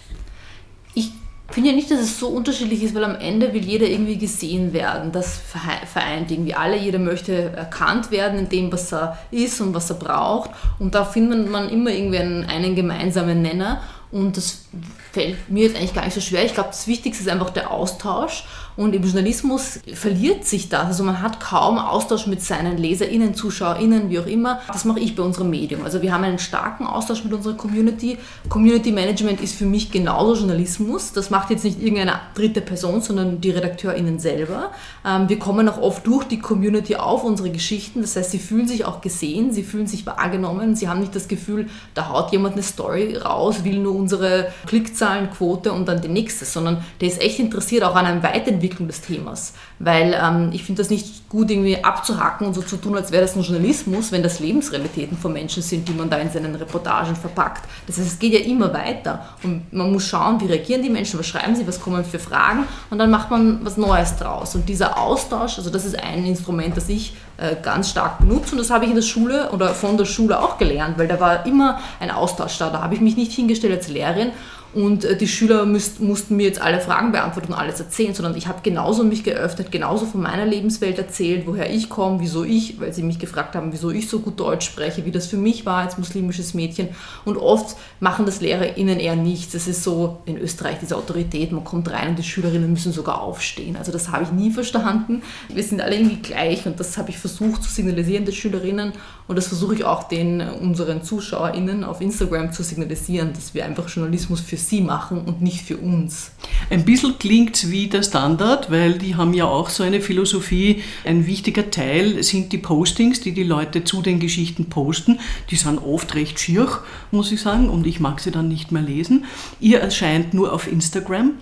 Ich 1.54 1.56
finde 1.56 1.70
ja 1.70 1.76
nicht, 1.76 1.88
dass 1.88 2.00
es 2.00 2.18
so 2.18 2.26
unterschiedlich 2.26 2.82
ist, 2.82 2.96
weil 2.96 3.04
am 3.04 3.14
Ende 3.14 3.54
will 3.54 3.64
jeder 3.64 3.86
irgendwie 3.86 4.18
gesehen 4.18 4.72
werden. 4.72 5.12
Das 5.12 5.38
vereint 5.38 6.28
irgendwie 6.32 6.52
alle. 6.52 6.76
Jeder 6.76 6.98
möchte 6.98 7.52
erkannt 7.52 8.10
werden 8.10 8.40
in 8.40 8.48
dem, 8.48 8.72
was 8.72 8.92
er 8.92 9.16
ist 9.30 9.60
und 9.60 9.72
was 9.72 9.88
er 9.88 9.94
braucht. 9.94 10.50
Und 10.80 10.96
da 10.96 11.04
findet 11.04 11.48
man 11.48 11.68
immer 11.68 11.92
irgendwie 11.92 12.18
einen, 12.18 12.44
einen 12.46 12.74
gemeinsamen 12.74 13.40
Nenner. 13.40 13.80
Und 14.10 14.36
das 14.36 14.64
fällt 15.12 15.48
mir 15.48 15.66
jetzt 15.66 15.76
eigentlich 15.76 15.94
gar 15.94 16.04
nicht 16.04 16.14
so 16.14 16.20
schwer. 16.20 16.44
Ich 16.44 16.54
glaube, 16.54 16.70
das 16.70 16.88
Wichtigste 16.88 17.22
ist 17.22 17.30
einfach 17.30 17.50
der 17.50 17.70
Austausch. 17.70 18.46
Und 18.76 18.94
im 18.94 19.04
Journalismus 19.04 19.78
verliert 19.94 20.44
sich 20.44 20.68
das. 20.68 20.86
Also 20.86 21.04
man 21.04 21.22
hat 21.22 21.38
kaum 21.38 21.78
Austausch 21.78 22.26
mit 22.26 22.42
seinen 22.42 22.76
LeserInnen, 22.76 23.34
ZuschauerInnen, 23.34 24.10
wie 24.10 24.18
auch 24.18 24.26
immer. 24.26 24.60
Das 24.66 24.84
mache 24.84 24.98
ich 24.98 25.14
bei 25.14 25.22
unserem 25.22 25.50
Medium. 25.50 25.84
Also 25.84 26.02
wir 26.02 26.12
haben 26.12 26.24
einen 26.24 26.40
starken 26.40 26.86
Austausch 26.86 27.22
mit 27.22 27.32
unserer 27.32 27.54
Community. 27.54 28.18
Community 28.48 28.90
Management 28.90 29.40
ist 29.40 29.54
für 29.54 29.66
mich 29.66 29.92
genauso 29.92 30.40
Journalismus. 30.40 31.12
Das 31.12 31.30
macht 31.30 31.50
jetzt 31.50 31.64
nicht 31.64 31.80
irgendeine 31.80 32.20
dritte 32.34 32.60
Person, 32.60 33.00
sondern 33.00 33.40
die 33.40 33.50
RedakteurInnen 33.50 34.18
selber. 34.18 34.72
Ähm, 35.06 35.28
wir 35.28 35.38
kommen 35.38 35.68
auch 35.68 35.78
oft 35.80 36.04
durch 36.06 36.24
die 36.24 36.40
Community 36.40 36.96
auf 36.96 37.22
unsere 37.22 37.50
Geschichten. 37.50 38.00
Das 38.00 38.16
heißt, 38.16 38.32
sie 38.32 38.38
fühlen 38.40 38.66
sich 38.66 38.84
auch 38.84 39.00
gesehen, 39.00 39.52
sie 39.52 39.62
fühlen 39.62 39.86
sich 39.86 40.04
wahrgenommen. 40.04 40.74
Sie 40.74 40.88
haben 40.88 40.98
nicht 41.00 41.14
das 41.14 41.28
Gefühl, 41.28 41.68
da 41.94 42.08
haut 42.08 42.32
jemand 42.32 42.54
eine 42.54 42.62
Story 42.64 43.16
raus, 43.16 43.62
will 43.62 43.78
nur 43.78 43.94
unsere 43.94 44.48
Klickzahlenquote 44.66 45.72
und 45.72 45.86
dann 45.86 46.00
die 46.00 46.08
nächste, 46.08 46.44
sondern 46.44 46.84
der 47.00 47.08
ist 47.08 47.20
echt 47.20 47.38
interessiert 47.38 47.84
auch 47.84 47.94
an 47.94 48.06
einem 48.06 48.22
Weiterentwicklung 48.22 48.63
Entwicklung 48.64 48.88
des 48.88 49.00
Themas. 49.02 49.52
Weil 49.78 50.18
ähm, 50.20 50.50
ich 50.52 50.64
finde 50.64 50.82
das 50.82 50.90
nicht 50.90 51.28
gut, 51.28 51.50
irgendwie 51.50 51.82
abzuhacken 51.82 52.46
und 52.46 52.54
so 52.54 52.62
zu 52.62 52.76
tun, 52.76 52.96
als 52.96 53.12
wäre 53.12 53.22
das 53.22 53.36
ein 53.36 53.42
Journalismus, 53.42 54.12
wenn 54.12 54.22
das 54.22 54.40
Lebensrealitäten 54.40 55.16
von 55.16 55.32
Menschen 55.32 55.62
sind, 55.62 55.88
die 55.88 55.92
man 55.92 56.08
da 56.08 56.16
in 56.16 56.30
seinen 56.30 56.54
Reportagen 56.54 57.14
verpackt. 57.14 57.64
Das 57.86 57.98
heißt, 57.98 58.06
es 58.06 58.18
geht 58.18 58.32
ja 58.32 58.40
immer 58.40 58.72
weiter. 58.72 59.26
Und 59.42 59.72
man 59.72 59.92
muss 59.92 60.06
schauen, 60.06 60.40
wie 60.40 60.46
reagieren 60.46 60.82
die 60.82 60.90
Menschen, 60.90 61.18
was 61.18 61.26
schreiben 61.26 61.54
sie, 61.54 61.66
was 61.66 61.80
kommen 61.80 62.04
für 62.04 62.18
Fragen 62.18 62.64
und 62.90 62.98
dann 62.98 63.10
macht 63.10 63.30
man 63.30 63.64
was 63.64 63.76
Neues 63.76 64.16
draus. 64.16 64.54
Und 64.54 64.68
dieser 64.68 64.98
Austausch, 64.98 65.58
also 65.58 65.70
das 65.70 65.84
ist 65.84 65.98
ein 65.98 66.24
Instrument, 66.24 66.76
das 66.76 66.88
ich 66.88 67.14
äh, 67.36 67.56
ganz 67.60 67.90
stark 67.90 68.18
benutze 68.18 68.52
und 68.52 68.58
das 68.58 68.70
habe 68.70 68.84
ich 68.84 68.90
in 68.90 68.96
der 68.96 69.02
Schule 69.02 69.50
oder 69.50 69.74
von 69.74 69.96
der 69.96 70.04
Schule 70.04 70.40
auch 70.40 70.56
gelernt, 70.56 70.98
weil 70.98 71.08
da 71.08 71.18
war 71.20 71.44
immer 71.46 71.80
ein 72.00 72.10
Austausch 72.10 72.58
da. 72.58 72.70
Da 72.70 72.80
habe 72.80 72.94
ich 72.94 73.00
mich 73.00 73.16
nicht 73.16 73.32
hingestellt 73.32 73.74
als 73.74 73.88
Lehrerin 73.88 74.30
und 74.74 75.04
äh, 75.04 75.16
die 75.16 75.28
Schüler 75.28 75.66
müsst, 75.66 76.00
mussten 76.00 76.36
mir 76.36 76.46
jetzt 76.46 76.60
alle 76.60 76.80
Fragen 76.80 77.12
beantworten 77.12 77.52
und 77.52 77.58
alles 77.58 77.78
erzählen, 77.78 78.14
sondern 78.14 78.36
ich 78.36 78.46
habe 78.48 78.60
genauso 78.62 79.04
mich 79.04 79.22
geöffnet, 79.22 79.70
genauso 79.70 80.06
von 80.06 80.22
meiner 80.22 80.46
Lebenswelt 80.46 80.98
erzählt, 80.98 81.46
woher 81.46 81.72
ich 81.72 81.88
komme, 81.88 82.20
wieso 82.20 82.44
ich, 82.44 82.80
weil 82.80 82.92
sie 82.92 83.02
mich 83.02 83.18
gefragt 83.18 83.54
haben, 83.54 83.72
wieso 83.72 83.90
ich 83.90 84.08
so 84.08 84.18
gut 84.18 84.40
Deutsch 84.40 84.66
spreche, 84.66 85.04
wie 85.04 85.12
das 85.12 85.26
für 85.26 85.36
mich 85.36 85.64
war 85.64 85.78
als 85.78 85.96
muslimisches 85.96 86.54
Mädchen. 86.54 86.88
Und 87.24 87.36
oft 87.36 87.76
machen 88.00 88.26
das 88.26 88.40
LehrerInnen 88.40 88.98
eher 88.98 89.16
nichts. 89.16 89.54
Es 89.54 89.68
ist 89.68 89.84
so 89.84 90.18
in 90.24 90.38
Österreich 90.38 90.78
diese 90.80 90.96
Autorität, 90.96 91.52
man 91.52 91.64
kommt 91.64 91.90
rein 91.90 92.10
und 92.10 92.18
die 92.18 92.24
Schülerinnen 92.24 92.72
müssen 92.72 92.92
sogar 92.92 93.20
aufstehen. 93.20 93.76
Also 93.76 93.92
das 93.92 94.10
habe 94.10 94.24
ich 94.24 94.32
nie 94.32 94.50
verstanden. 94.50 95.22
Wir 95.48 95.62
sind 95.62 95.80
alle 95.80 95.96
irgendwie 95.96 96.22
gleich 96.22 96.66
und 96.66 96.80
das 96.80 96.98
habe 96.98 97.10
ich 97.10 97.18
versucht 97.18 97.62
zu 97.62 97.70
signalisieren 97.70 98.24
den 98.24 98.34
Schülerinnen 98.34 98.92
und 99.26 99.36
das 99.36 99.48
versuche 99.48 99.74
ich 99.74 99.84
auch 99.84 100.04
den 100.08 100.40
unseren 100.40 101.02
ZuschauerInnen 101.02 101.84
auf 101.84 102.00
Instagram 102.00 102.52
zu 102.52 102.62
signalisieren, 102.62 103.32
dass 103.32 103.54
wir 103.54 103.64
einfach 103.64 103.88
Journalismus 103.88 104.40
für 104.40 104.56
sie 104.68 104.80
machen 104.80 105.22
und 105.22 105.42
nicht 105.42 105.62
für 105.62 105.76
uns. 105.76 106.30
Ein 106.70 106.84
bisschen 106.84 107.18
klingt 107.18 107.70
wie 107.70 107.88
der 107.88 108.02
Standard, 108.02 108.70
weil 108.70 108.98
die 108.98 109.16
haben 109.16 109.34
ja 109.34 109.44
auch 109.44 109.68
so 109.68 109.82
eine 109.82 110.00
Philosophie. 110.00 110.82
Ein 111.04 111.26
wichtiger 111.26 111.70
Teil 111.70 112.22
sind 112.22 112.52
die 112.52 112.58
Postings, 112.58 113.20
die 113.20 113.32
die 113.32 113.44
Leute 113.44 113.84
zu 113.84 114.02
den 114.02 114.20
Geschichten 114.20 114.66
posten. 114.66 115.20
Die 115.50 115.56
sind 115.56 115.78
oft 115.78 116.14
recht 116.14 116.40
schier, 116.40 116.68
muss 117.10 117.32
ich 117.32 117.40
sagen, 117.40 117.68
und 117.68 117.86
ich 117.86 118.00
mag 118.00 118.20
sie 118.20 118.30
dann 118.30 118.48
nicht 118.48 118.72
mehr 118.72 118.82
lesen. 118.82 119.24
Ihr 119.60 119.80
erscheint 119.80 120.34
nur 120.34 120.52
auf 120.52 120.70
Instagram. 120.70 121.32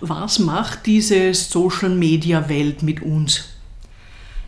Was 0.00 0.38
macht 0.38 0.86
diese 0.86 1.32
Social-Media-Welt 1.34 2.82
mit 2.82 3.02
uns? 3.02 3.51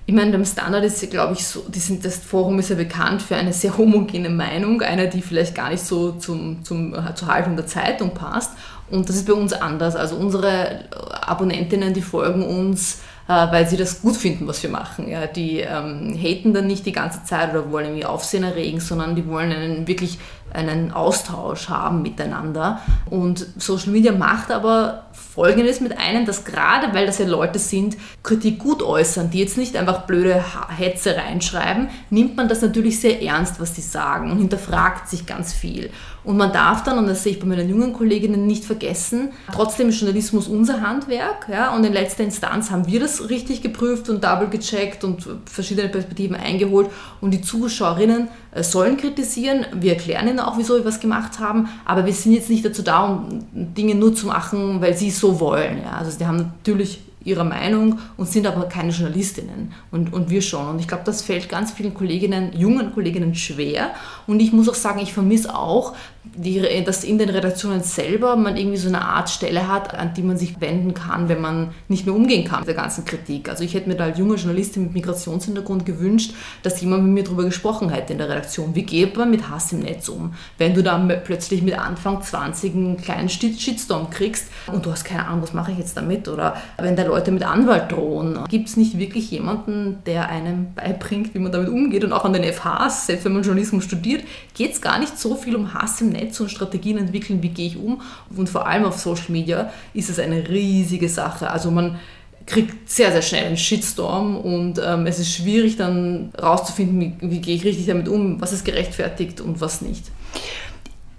Ich 0.06 0.14
meine, 0.14 0.32
beim 0.32 0.44
Standard 0.44 0.84
ist 0.84 1.00
ja, 1.02 1.08
glaube 1.08 1.32
ich, 1.32 1.46
so, 1.46 1.64
sind, 1.72 2.04
das 2.04 2.18
Forum 2.18 2.58
ist 2.58 2.68
ja 2.68 2.76
bekannt 2.76 3.22
für 3.22 3.36
eine 3.36 3.54
sehr 3.54 3.76
homogene 3.78 4.28
Meinung, 4.28 4.82
eine, 4.82 5.08
die 5.08 5.22
vielleicht 5.22 5.54
gar 5.54 5.70
nicht 5.70 5.82
so 5.82 6.12
zum, 6.12 6.62
zum, 6.62 6.94
zur 7.14 7.28
Haltung 7.28 7.56
der 7.56 7.66
Zeitung 7.66 8.12
passt. 8.12 8.52
Und 8.90 9.08
das 9.08 9.16
ist 9.16 9.26
bei 9.26 9.32
uns 9.32 9.54
anders. 9.54 9.96
Also 9.96 10.16
unsere 10.16 10.84
Abonnentinnen, 11.22 11.94
die 11.94 12.02
folgen 12.02 12.42
uns, 12.42 13.00
äh, 13.28 13.32
weil 13.32 13.66
sie 13.66 13.78
das 13.78 14.02
gut 14.02 14.16
finden, 14.16 14.46
was 14.46 14.62
wir 14.62 14.68
machen. 14.68 15.08
Ja, 15.08 15.26
die 15.26 15.60
ähm, 15.60 16.14
haten 16.14 16.52
dann 16.52 16.66
nicht 16.66 16.84
die 16.84 16.92
ganze 16.92 17.24
Zeit 17.24 17.50
oder 17.50 17.70
wollen 17.70 17.86
irgendwie 17.86 18.04
Aufsehen 18.04 18.44
erregen, 18.44 18.80
sondern 18.80 19.16
die 19.16 19.26
wollen 19.26 19.52
einen 19.52 19.88
wirklich 19.88 20.18
einen 20.54 20.92
Austausch 20.92 21.68
haben 21.68 22.02
miteinander. 22.02 22.80
Und 23.10 23.46
Social 23.58 23.90
Media 23.90 24.12
macht 24.12 24.50
aber 24.50 25.04
Folgendes 25.12 25.80
mit 25.80 25.98
einem, 25.98 26.26
dass 26.26 26.44
gerade 26.44 26.94
weil 26.94 27.06
das 27.06 27.18
ja 27.18 27.26
Leute 27.26 27.58
sind, 27.58 27.96
Kritik 28.22 28.58
gut 28.58 28.82
äußern, 28.82 29.30
die 29.30 29.40
jetzt 29.40 29.58
nicht 29.58 29.76
einfach 29.76 30.02
blöde 30.02 30.44
Hetze 30.68 31.16
reinschreiben, 31.16 31.88
nimmt 32.10 32.36
man 32.36 32.48
das 32.48 32.62
natürlich 32.62 33.00
sehr 33.00 33.20
ernst, 33.22 33.60
was 33.60 33.74
sie 33.74 33.82
sagen 33.82 34.30
und 34.30 34.38
hinterfragt 34.38 35.08
sich 35.08 35.26
ganz 35.26 35.52
viel. 35.52 35.90
Und 36.24 36.38
man 36.38 36.52
darf 36.52 36.82
dann, 36.84 36.98
und 36.98 37.06
das 37.06 37.22
sehe 37.22 37.32
ich 37.32 37.40
bei 37.40 37.46
meinen 37.46 37.68
jungen 37.68 37.92
Kolleginnen 37.92 38.46
nicht 38.46 38.64
vergessen, 38.64 39.32
trotzdem 39.52 39.90
ist 39.90 40.00
Journalismus 40.00 40.48
unser 40.48 40.80
Handwerk. 40.80 41.48
Ja, 41.50 41.74
und 41.74 41.84
in 41.84 41.92
letzter 41.92 42.24
Instanz 42.24 42.70
haben 42.70 42.86
wir 42.86 42.98
das 42.98 43.28
richtig 43.28 43.60
geprüft 43.60 44.08
und 44.08 44.24
double 44.24 44.48
gecheckt 44.48 45.04
und 45.04 45.26
verschiedene 45.44 45.90
Perspektiven 45.90 46.34
eingeholt. 46.34 46.88
Und 47.20 47.32
die 47.32 47.42
Zuschauerinnen 47.42 48.28
äh, 48.52 48.62
sollen 48.62 48.96
kritisieren. 48.96 49.66
Wir 49.74 49.92
erklären 49.92 50.28
ihnen 50.28 50.40
auch, 50.44 50.58
wieso 50.58 50.74
wir 50.74 50.84
was 50.84 51.00
gemacht 51.00 51.38
haben. 51.40 51.68
Aber 51.84 52.06
wir 52.06 52.12
sind 52.12 52.32
jetzt 52.32 52.50
nicht 52.50 52.64
dazu 52.64 52.82
da, 52.82 53.04
um 53.04 53.44
Dinge 53.52 53.94
nur 53.94 54.14
zu 54.14 54.26
machen, 54.26 54.80
weil 54.80 54.96
sie 54.96 55.08
es 55.08 55.18
so 55.18 55.40
wollen. 55.40 55.78
Ja. 55.82 55.92
Also 55.92 56.16
die 56.18 56.26
haben 56.26 56.36
natürlich 56.36 57.00
ihrer 57.24 57.44
Meinung 57.44 57.98
und 58.16 58.28
sind 58.28 58.46
aber 58.46 58.66
keine 58.66 58.90
Journalistinnen 58.90 59.72
und, 59.90 60.12
und 60.12 60.30
wir 60.30 60.42
schon. 60.42 60.68
Und 60.68 60.78
ich 60.78 60.88
glaube, 60.88 61.04
das 61.06 61.22
fällt 61.22 61.48
ganz 61.48 61.72
vielen 61.72 61.94
Kolleginnen, 61.94 62.52
jungen 62.56 62.92
Kolleginnen 62.92 63.34
schwer. 63.34 63.90
Und 64.26 64.40
ich 64.40 64.52
muss 64.52 64.68
auch 64.68 64.74
sagen, 64.74 65.00
ich 65.00 65.12
vermisse 65.12 65.54
auch, 65.56 65.94
die, 66.24 66.82
dass 66.84 67.04
in 67.04 67.18
den 67.18 67.28
Redaktionen 67.28 67.82
selber 67.82 68.36
man 68.36 68.56
irgendwie 68.56 68.78
so 68.78 68.88
eine 68.88 69.02
Art 69.02 69.28
Stelle 69.28 69.68
hat, 69.68 69.94
an 69.94 70.14
die 70.14 70.22
man 70.22 70.38
sich 70.38 70.60
wenden 70.60 70.94
kann, 70.94 71.28
wenn 71.28 71.40
man 71.40 71.70
nicht 71.88 72.06
mehr 72.06 72.14
umgehen 72.14 72.46
kann 72.46 72.60
mit 72.60 72.68
der 72.68 72.74
ganzen 72.74 73.04
Kritik. 73.04 73.48
Also 73.48 73.62
ich 73.62 73.74
hätte 73.74 73.88
mir 73.88 73.94
da 73.94 74.04
als 74.04 74.18
junge 74.18 74.36
Journalistin 74.36 74.84
mit 74.84 74.94
Migrationshintergrund 74.94 75.84
gewünscht, 75.84 76.32
dass 76.62 76.80
jemand 76.80 77.04
mit 77.04 77.12
mir 77.12 77.24
darüber 77.24 77.44
gesprochen 77.44 77.90
hätte 77.90 78.12
in 78.12 78.18
der 78.18 78.28
Redaktion. 78.28 78.74
Wie 78.74 78.82
geht 78.82 79.16
man 79.16 79.30
mit 79.30 79.50
Hass 79.50 79.72
im 79.72 79.80
Netz 79.80 80.08
um? 80.08 80.34
Wenn 80.56 80.74
du 80.74 80.82
dann 80.82 81.12
plötzlich 81.24 81.62
mit 81.62 81.78
Anfang 81.78 82.22
20 82.22 82.74
einen 82.74 82.96
kleinen 82.96 83.28
Shitstorm 83.28 84.08
kriegst 84.10 84.48
und 84.66 84.86
du 84.86 84.90
hast 84.90 85.04
keine 85.04 85.26
Ahnung, 85.26 85.42
was 85.42 85.52
mache 85.52 85.72
ich 85.72 85.78
jetzt 85.78 85.96
damit? 85.96 86.26
Oder 86.28 86.56
wenn 86.78 86.96
da 86.96 87.04
Leute 87.04 87.32
mit 87.32 87.44
Anwalt 87.44 87.92
drohen, 87.92 88.38
gibt 88.48 88.68
es 88.68 88.76
nicht 88.76 88.98
wirklich 88.98 89.30
jemanden, 89.30 89.98
der 90.06 90.30
einem 90.30 90.72
beibringt, 90.74 91.34
wie 91.34 91.38
man 91.38 91.52
damit 91.52 91.68
umgeht? 91.68 92.02
Und 92.02 92.12
auch 92.12 92.24
an 92.24 92.32
den 92.32 92.44
FHs, 92.44 93.06
selbst 93.06 93.24
wenn 93.26 93.34
man 93.34 93.42
Journalismus 93.42 93.84
studiert, 93.84 94.24
geht 94.54 94.72
es 94.72 94.80
gar 94.80 94.98
nicht 94.98 95.18
so 95.18 95.34
viel 95.34 95.54
um 95.54 95.74
Hass 95.74 96.00
im 96.00 96.13
Netz 96.14 96.40
und 96.40 96.50
Strategien 96.50 96.98
entwickeln, 96.98 97.42
wie 97.42 97.50
gehe 97.50 97.66
ich 97.66 97.76
um. 97.76 98.00
Und 98.34 98.48
vor 98.48 98.66
allem 98.66 98.84
auf 98.84 98.98
Social 98.98 99.30
Media 99.30 99.70
ist 99.92 100.10
es 100.10 100.18
eine 100.18 100.48
riesige 100.48 101.08
Sache. 101.08 101.50
Also 101.50 101.70
man 101.70 101.98
kriegt 102.46 102.90
sehr, 102.90 103.12
sehr 103.12 103.22
schnell 103.22 103.46
einen 103.46 103.56
Shitstorm 103.56 104.36
und 104.36 104.80
ähm, 104.84 105.06
es 105.06 105.18
ist 105.18 105.34
schwierig 105.34 105.76
dann 105.76 106.30
rauszufinden, 106.40 107.00
wie, 107.00 107.30
wie 107.30 107.40
gehe 107.40 107.56
ich 107.56 107.64
richtig 107.64 107.86
damit 107.86 108.08
um, 108.08 108.40
was 108.40 108.52
ist 108.52 108.64
gerechtfertigt 108.64 109.40
und 109.40 109.60
was 109.60 109.80
nicht. 109.80 110.04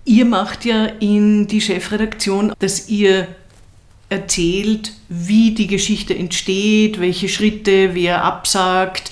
Ihr 0.06 0.26
macht 0.26 0.66
ja 0.66 0.86
in 0.86 1.48
die 1.48 1.62
Chefredaktion, 1.62 2.54
dass 2.60 2.90
ihr 2.90 3.28
erzählt, 4.10 4.94
wie 5.10 5.56
die 5.56 5.68
Geschichte 5.68 6.16
entsteht, 6.16 7.00
welche 7.00 7.28
Schritte 7.28 7.96
wer 7.96 8.24
absagt 8.24 9.12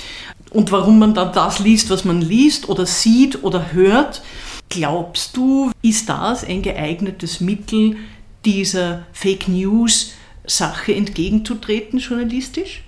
und 0.51 0.71
warum 0.71 0.99
man 0.99 1.15
dann 1.15 1.33
das 1.33 1.59
liest, 1.59 1.89
was 1.89 2.05
man 2.05 2.21
liest 2.21 2.69
oder 2.69 2.85
sieht 2.85 3.43
oder 3.43 3.73
hört. 3.73 4.21
Glaubst 4.69 5.37
du, 5.37 5.71
ist 5.81 6.09
das 6.09 6.43
ein 6.43 6.61
geeignetes 6.61 7.39
Mittel, 7.41 7.97
dieser 8.45 9.05
Fake 9.13 9.47
News 9.47 10.13
Sache 10.45 10.93
entgegenzutreten, 10.93 11.99
journalistisch? 11.99 12.83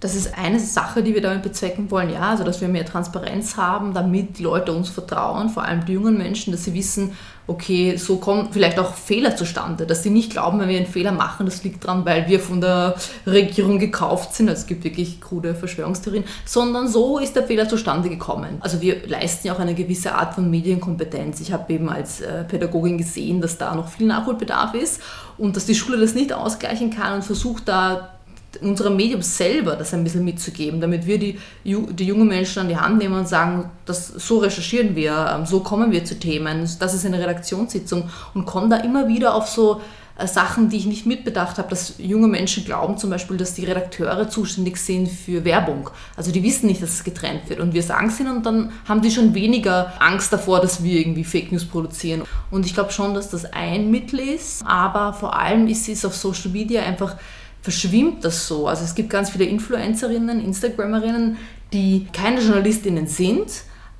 Das 0.00 0.14
ist 0.14 0.36
eine 0.36 0.60
Sache, 0.60 1.02
die 1.02 1.14
wir 1.14 1.22
damit 1.22 1.42
bezwecken 1.42 1.90
wollen, 1.90 2.10
ja, 2.10 2.28
also 2.30 2.44
dass 2.44 2.60
wir 2.60 2.68
mehr 2.68 2.84
Transparenz 2.84 3.56
haben, 3.56 3.94
damit 3.94 4.38
die 4.38 4.42
Leute 4.42 4.72
uns 4.72 4.90
vertrauen, 4.90 5.48
vor 5.48 5.64
allem 5.64 5.86
die 5.86 5.94
jungen 5.94 6.18
Menschen, 6.18 6.52
dass 6.52 6.64
sie 6.64 6.74
wissen, 6.74 7.12
okay, 7.46 7.96
so 7.96 8.16
kommen 8.16 8.48
vielleicht 8.50 8.78
auch 8.78 8.94
Fehler 8.94 9.36
zustande, 9.36 9.86
dass 9.86 10.02
sie 10.02 10.10
nicht 10.10 10.30
glauben, 10.30 10.60
wenn 10.60 10.68
wir 10.68 10.78
einen 10.78 10.86
Fehler 10.86 11.12
machen, 11.12 11.44
das 11.44 11.62
liegt 11.62 11.84
daran, 11.84 12.04
weil 12.06 12.26
wir 12.28 12.40
von 12.40 12.60
der 12.60 12.94
Regierung 13.26 13.78
gekauft 13.78 14.34
sind, 14.34 14.48
also 14.48 14.62
es 14.62 14.66
gibt 14.66 14.84
wirklich 14.84 15.20
krude 15.20 15.54
Verschwörungstheorien, 15.54 16.24
sondern 16.46 16.88
so 16.88 17.18
ist 17.18 17.36
der 17.36 17.44
Fehler 17.44 17.68
zustande 17.68 18.08
gekommen. 18.08 18.58
Also 18.60 18.80
wir 18.80 19.06
leisten 19.06 19.46
ja 19.46 19.54
auch 19.54 19.58
eine 19.58 19.74
gewisse 19.74 20.14
Art 20.14 20.34
von 20.34 20.50
Medienkompetenz. 20.50 21.40
Ich 21.40 21.52
habe 21.52 21.72
eben 21.72 21.90
als 21.90 22.22
äh, 22.22 22.44
Pädagogin 22.44 22.96
gesehen, 22.96 23.40
dass 23.40 23.58
da 23.58 23.74
noch 23.74 23.88
viel 23.88 24.06
Nachholbedarf 24.06 24.74
ist 24.74 25.02
und 25.36 25.56
dass 25.56 25.66
die 25.66 25.74
Schule 25.74 25.98
das 25.98 26.14
nicht 26.14 26.32
ausgleichen 26.32 26.90
kann 26.90 27.14
und 27.14 27.24
versucht 27.24 27.68
da 27.68 28.13
unserem 28.62 28.96
Medium 28.96 29.22
selber 29.22 29.76
das 29.76 29.94
ein 29.94 30.04
bisschen 30.04 30.24
mitzugeben, 30.24 30.80
damit 30.80 31.06
wir 31.06 31.18
die, 31.18 31.38
die 31.64 32.04
jungen 32.04 32.28
Menschen 32.28 32.60
an 32.60 32.68
die 32.68 32.76
Hand 32.76 32.98
nehmen 32.98 33.18
und 33.18 33.28
sagen, 33.28 33.70
das, 33.86 34.08
so 34.08 34.38
recherchieren 34.38 34.96
wir, 34.96 35.34
ähm, 35.34 35.46
so 35.46 35.60
kommen 35.60 35.92
wir 35.92 36.04
zu 36.04 36.18
Themen, 36.18 36.68
das 36.78 36.94
ist 36.94 37.06
eine 37.06 37.18
Redaktionssitzung 37.18 38.08
und 38.34 38.46
kommen 38.46 38.70
da 38.70 38.76
immer 38.76 39.08
wieder 39.08 39.34
auf 39.34 39.48
so 39.48 39.80
äh, 40.16 40.28
Sachen, 40.28 40.68
die 40.68 40.76
ich 40.76 40.86
nicht 40.86 41.06
mitbedacht 41.06 41.58
habe, 41.58 41.68
dass 41.68 41.94
junge 41.98 42.28
Menschen 42.28 42.64
glauben 42.64 42.96
zum 42.98 43.10
Beispiel, 43.10 43.36
dass 43.36 43.54
die 43.54 43.64
Redakteure 43.64 44.28
zuständig 44.28 44.76
sind 44.76 45.08
für 45.08 45.44
Werbung. 45.44 45.90
Also 46.16 46.30
die 46.30 46.42
wissen 46.42 46.66
nicht, 46.66 46.82
dass 46.82 46.90
es 46.90 47.04
getrennt 47.04 47.48
wird. 47.48 47.58
Und 47.58 47.74
wir 47.74 47.82
sagen 47.82 48.08
es 48.08 48.20
ihnen 48.20 48.36
und 48.36 48.46
dann 48.46 48.72
haben 48.88 49.02
die 49.02 49.10
schon 49.10 49.34
weniger 49.34 49.92
Angst 49.98 50.32
davor, 50.32 50.60
dass 50.60 50.84
wir 50.84 51.00
irgendwie 51.00 51.24
Fake 51.24 51.50
News 51.50 51.64
produzieren. 51.64 52.22
Und 52.50 52.64
ich 52.64 52.74
glaube 52.74 52.92
schon, 52.92 53.14
dass 53.14 53.30
das 53.30 53.44
ein 53.46 53.90
Mittel 53.90 54.20
ist, 54.20 54.64
aber 54.64 55.14
vor 55.14 55.36
allem 55.36 55.66
ist 55.66 55.88
es 55.88 56.04
auf 56.04 56.14
Social 56.14 56.50
Media 56.50 56.82
einfach 56.82 57.16
verschwimmt 57.64 58.22
das 58.26 58.46
so. 58.46 58.68
Also 58.68 58.84
es 58.84 58.94
gibt 58.94 59.08
ganz 59.08 59.30
viele 59.30 59.46
Influencerinnen, 59.46 60.44
Instagrammerinnen, 60.44 61.38
die 61.72 62.06
keine 62.12 62.42
Journalistinnen 62.42 63.06
sind, 63.06 63.48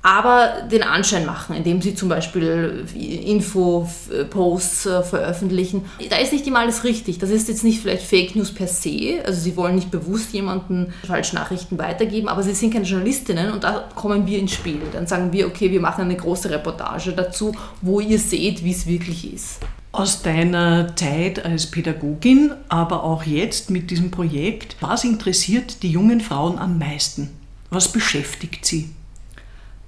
aber 0.03 0.67
den 0.71 0.83
Anschein 0.83 1.25
machen, 1.25 1.55
indem 1.55 1.81
sie 1.81 1.95
zum 1.95 2.09
Beispiel 2.09 2.85
Info-Posts 2.95 4.85
äh, 4.85 5.01
veröffentlichen. 5.01 5.85
Da 6.11 6.17
ist 6.17 6.31
nicht 6.31 6.45
immer 6.45 6.59
alles 6.59 6.83
richtig. 6.83 7.17
Das 7.17 7.31
ist 7.31 7.47
jetzt 7.47 7.63
nicht 7.63 7.81
vielleicht 7.81 8.05
Fake 8.05 8.35
News 8.35 8.53
per 8.53 8.67
se. 8.67 9.23
Also 9.25 9.41
sie 9.41 9.57
wollen 9.57 9.73
nicht 9.73 9.89
bewusst 9.89 10.31
jemanden 10.31 10.93
Falschnachrichten 11.07 11.79
weitergeben, 11.79 12.27
aber 12.27 12.43
sie 12.43 12.53
sind 12.53 12.71
keine 12.71 12.85
Journalistinnen 12.85 13.51
und 13.51 13.63
da 13.63 13.89
kommen 13.95 14.27
wir 14.27 14.37
ins 14.37 14.53
Spiel. 14.53 14.79
Dann 14.93 15.07
sagen 15.07 15.33
wir, 15.33 15.47
okay, 15.47 15.71
wir 15.71 15.81
machen 15.81 16.01
eine 16.01 16.17
große 16.17 16.51
Reportage 16.51 17.13
dazu, 17.13 17.55
wo 17.81 17.99
ihr 17.99 18.19
seht, 18.19 18.63
wie 18.63 18.71
es 18.73 18.85
wirklich 18.85 19.33
ist. 19.33 19.57
Aus 19.95 20.21
deiner 20.21 20.93
Zeit 20.97 21.45
als 21.45 21.67
Pädagogin, 21.71 22.51
aber 22.67 23.05
auch 23.05 23.23
jetzt 23.23 23.69
mit 23.69 23.91
diesem 23.91 24.11
Projekt, 24.11 24.75
was 24.81 25.05
interessiert 25.05 25.83
die 25.83 25.89
jungen 25.89 26.19
Frauen 26.19 26.59
am 26.59 26.77
meisten? 26.77 27.29
Was 27.69 27.87
beschäftigt 27.87 28.65
sie? 28.65 28.89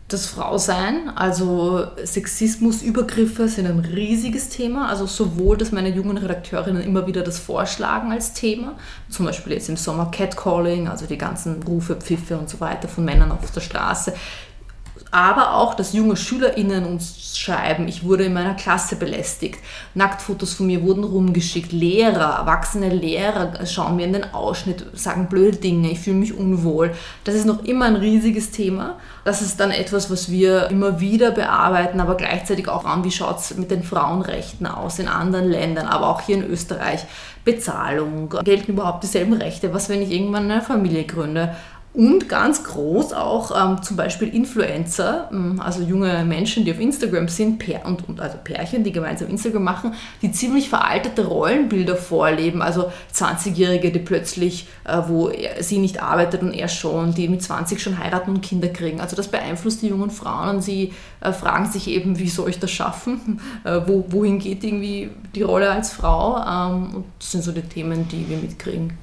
Das 0.07 0.27
Frausein, 0.27 1.09
also 1.13 1.87
Sexismus, 2.05 2.83
Übergriffe 2.83 3.49
sind 3.49 3.65
ein 3.65 3.79
riesiges 3.79 4.47
Thema. 4.47 4.87
Also 4.87 5.07
sowohl, 5.07 5.57
dass 5.57 5.73
meine 5.73 5.89
jungen 5.89 6.15
Redakteurinnen 6.15 6.83
immer 6.83 7.05
wieder 7.05 7.21
das 7.21 7.37
vorschlagen 7.37 8.13
als 8.13 8.31
Thema, 8.31 8.75
zum 9.09 9.25
Beispiel 9.25 9.51
jetzt 9.51 9.67
im 9.67 9.75
Sommer 9.75 10.09
Catcalling, 10.09 10.87
also 10.87 11.05
die 11.05 11.17
ganzen 11.17 11.61
Rufe, 11.63 11.97
Pfiffe 11.97 12.37
und 12.37 12.49
so 12.49 12.61
weiter 12.61 12.87
von 12.87 13.03
Männern 13.03 13.33
auf 13.33 13.51
der 13.51 13.59
Straße, 13.59 14.13
aber 15.11 15.55
auch, 15.55 15.73
dass 15.73 15.93
junge 15.93 16.17
SchülerInnen 16.17 16.85
uns 16.85 17.37
schreiben, 17.37 17.87
ich 17.87 18.03
wurde 18.03 18.25
in 18.25 18.33
meiner 18.33 18.55
Klasse 18.55 18.95
belästigt. 18.95 19.59
Nacktfotos 19.93 20.53
von 20.53 20.67
mir 20.67 20.83
wurden 20.83 21.03
rumgeschickt. 21.03 21.71
Lehrer, 21.71 22.37
erwachsene 22.39 22.89
Lehrer 22.89 23.65
schauen 23.65 23.95
mir 23.95 24.05
in 24.05 24.13
den 24.13 24.33
Ausschnitt, 24.33 24.85
sagen 24.93 25.27
blöde 25.27 25.57
Dinge, 25.57 25.91
ich 25.91 25.99
fühle 25.99 26.17
mich 26.17 26.37
unwohl. 26.37 26.91
Das 27.23 27.35
ist 27.35 27.45
noch 27.45 27.63
immer 27.63 27.85
ein 27.85 27.95
riesiges 27.95 28.51
Thema. 28.51 28.97
Das 29.23 29.41
ist 29.41 29.59
dann 29.59 29.71
etwas, 29.71 30.09
was 30.09 30.29
wir 30.31 30.67
immer 30.69 30.99
wieder 30.99 31.31
bearbeiten, 31.31 31.99
aber 31.99 32.15
gleichzeitig 32.15 32.67
auch 32.67 32.85
an, 32.85 33.03
wie 33.03 33.11
schaut 33.11 33.39
es 33.39 33.55
mit 33.55 33.71
den 33.71 33.83
Frauenrechten 33.83 34.67
aus 34.67 34.99
in 34.99 35.07
anderen 35.07 35.49
Ländern, 35.49 35.87
aber 35.87 36.09
auch 36.09 36.21
hier 36.21 36.37
in 36.37 36.49
Österreich. 36.49 37.05
Bezahlung, 37.47 38.29
gelten 38.43 38.73
überhaupt 38.73 39.03
dieselben 39.03 39.31
Rechte, 39.31 39.73
was 39.73 39.87
wenn 39.87 40.01
ich 40.01 40.11
irgendwann 40.11 40.51
eine 40.51 40.61
Familie 40.61 41.05
gründe. 41.05 41.55
Und 41.94 42.29
ganz 42.29 42.63
groß 42.63 43.13
auch 43.13 43.51
ähm, 43.60 43.82
zum 43.82 43.98
Beispiel 43.98 44.27
Influencer, 44.27 45.29
ähm, 45.32 45.60
also 45.60 45.82
junge 45.82 46.24
Menschen, 46.25 46.63
die 46.63 46.72
auf 46.72 46.79
Instagram 46.79 47.27
sind, 47.27 47.58
Pär 47.58 47.88
und, 47.88 48.08
und, 48.08 48.20
also 48.20 48.38
Pärchen, 48.44 48.84
die 48.84 48.91
gemeinsam 48.91 49.29
Instagram 49.29 49.63
machen, 49.63 49.94
die 50.22 50.32
ziemlich 50.32 50.70
veraltete 50.70 51.25
Rollenbilder 51.25 51.96
vorleben. 51.96 52.62
Also 52.62 52.91
20-Jährige, 53.15 53.91
die 53.91 53.98
plötzlich, 53.98 54.67
äh, 54.84 55.01
wo 55.08 55.29
er, 55.29 55.63
sie 55.63 55.79
nicht 55.79 56.03
arbeitet 56.03 56.44
und 56.44 56.53
er 56.53 56.67
schon, 56.67 57.15
die 57.15 57.27
mit 57.27 57.41
20 57.41 57.82
schon 57.82 57.98
heiraten 57.98 58.29
und 58.29 58.41
Kinder 58.41 58.67
kriegen. 58.67 59.01
Also 59.01 59.15
das 59.15 59.29
beeinflusst 59.29 59.82
die 59.82 59.88
jungen 59.88 60.12
Frauen 60.12 60.58
und 60.58 60.62
sie 60.62 60.94
äh, 61.22 61.32
fragen 61.32 61.65
sich 61.65 61.88
eben, 61.88 62.20
wie 62.20 62.29
soll 62.29 62.50
ich 62.50 62.60
das 62.60 62.72
schaffen? 62.72 63.41
Äh, 63.63 63.82
wo, 63.88 64.06
wohin 64.10 64.39
geht 64.39 64.63
irgendwie 64.63 65.10
die 65.34 65.41
Rolle 65.41 65.72
als 65.72 65.91
Frau? 65.91 66.38
Ähm, 66.38 66.96
und 66.96 67.06
das 67.17 67.32
sind 67.32 67.44
so 67.44 67.51
die 67.51 67.62
Themen, 67.62 68.08
die 68.08 68.29
wir 68.29 68.38
mitkriegen 68.38 68.94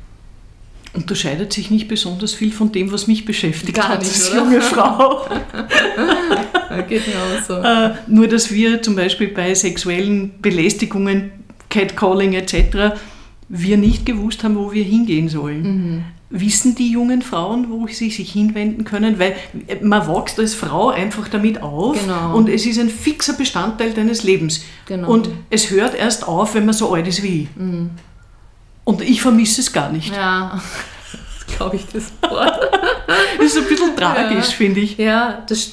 unterscheidet 0.95 1.53
sich 1.53 1.71
nicht 1.71 1.89
besonders 1.89 2.35
viel 2.35 2.53
von 2.53 2.73
dem, 2.73 2.93
was 2.93 3.07
mich 3.07 3.25
beschäftigt 3.25 3.77
Gar 3.77 3.89
hat 3.89 4.01
nicht, 4.01 4.13
als 4.13 4.31
oder? 4.31 4.39
junge 4.41 4.61
Frau. 4.61 5.27
Auch 6.71 7.47
so. 7.47 7.55
Äh, 7.55 7.95
nur, 8.07 8.29
dass 8.29 8.53
wir 8.53 8.83
zum 8.83 8.97
Beispiel 8.97 9.29
bei 9.29 9.55
sexuellen 9.55 10.41
Belästigungen, 10.41 11.33
Catcalling 11.71 12.35
etc., 12.35 12.97
wir 13.49 13.77
nicht 13.77 14.07
gewusst 14.07 14.43
haben, 14.43 14.57
wo 14.57 14.73
wir 14.73 14.85
hingehen 14.85 15.29
sollen. 15.29 15.63
Mhm. 15.63 16.05
Wissen 16.31 16.75
die 16.75 16.91
jungen 16.91 17.23
Frauen, 17.23 17.67
wo 17.71 17.87
sie 17.87 18.11
sich 18.11 18.33
hinwenden 18.33 18.85
können? 18.85 19.19
Weil 19.21 19.37
man 19.83 20.09
wächst 20.09 20.39
als 20.41 20.55
Frau 20.55 20.89
einfach 20.89 21.29
damit 21.29 21.63
auf 21.63 22.01
Genau. 22.01 22.35
und 22.37 22.49
es 22.49 22.67
ist 22.67 22.79
ein 22.81 22.89
fixer 22.89 23.35
Bestandteil 23.35 23.93
deines 23.93 24.25
Lebens. 24.25 24.65
Genau. 24.87 25.09
Und 25.13 25.29
es 25.51 25.71
hört 25.71 25.95
erst 25.95 26.27
auf, 26.27 26.55
wenn 26.55 26.65
man 26.65 26.75
so 26.75 26.93
alt 26.93 27.07
ist 27.07 27.23
wie 27.23 27.43
ich. 27.43 27.49
Und 28.85 29.01
ich 29.01 29.23
vermisse 29.23 29.61
es 29.61 29.73
gar 29.73 29.91
nicht. 29.91 30.15
Ja, 30.15 30.61
glaube 31.57 31.77
ich, 31.77 31.87
das 31.87 32.13
Wort. 32.31 32.61
Das 33.37 33.47
ist 33.47 33.59
ein 33.59 33.69
bisschen 33.69 33.97
tragisch, 33.97 34.51
Ja. 34.51 34.57
finde 34.57 34.81
ich. 34.81 34.97
Ja, 34.99 35.43
das, 35.49 35.73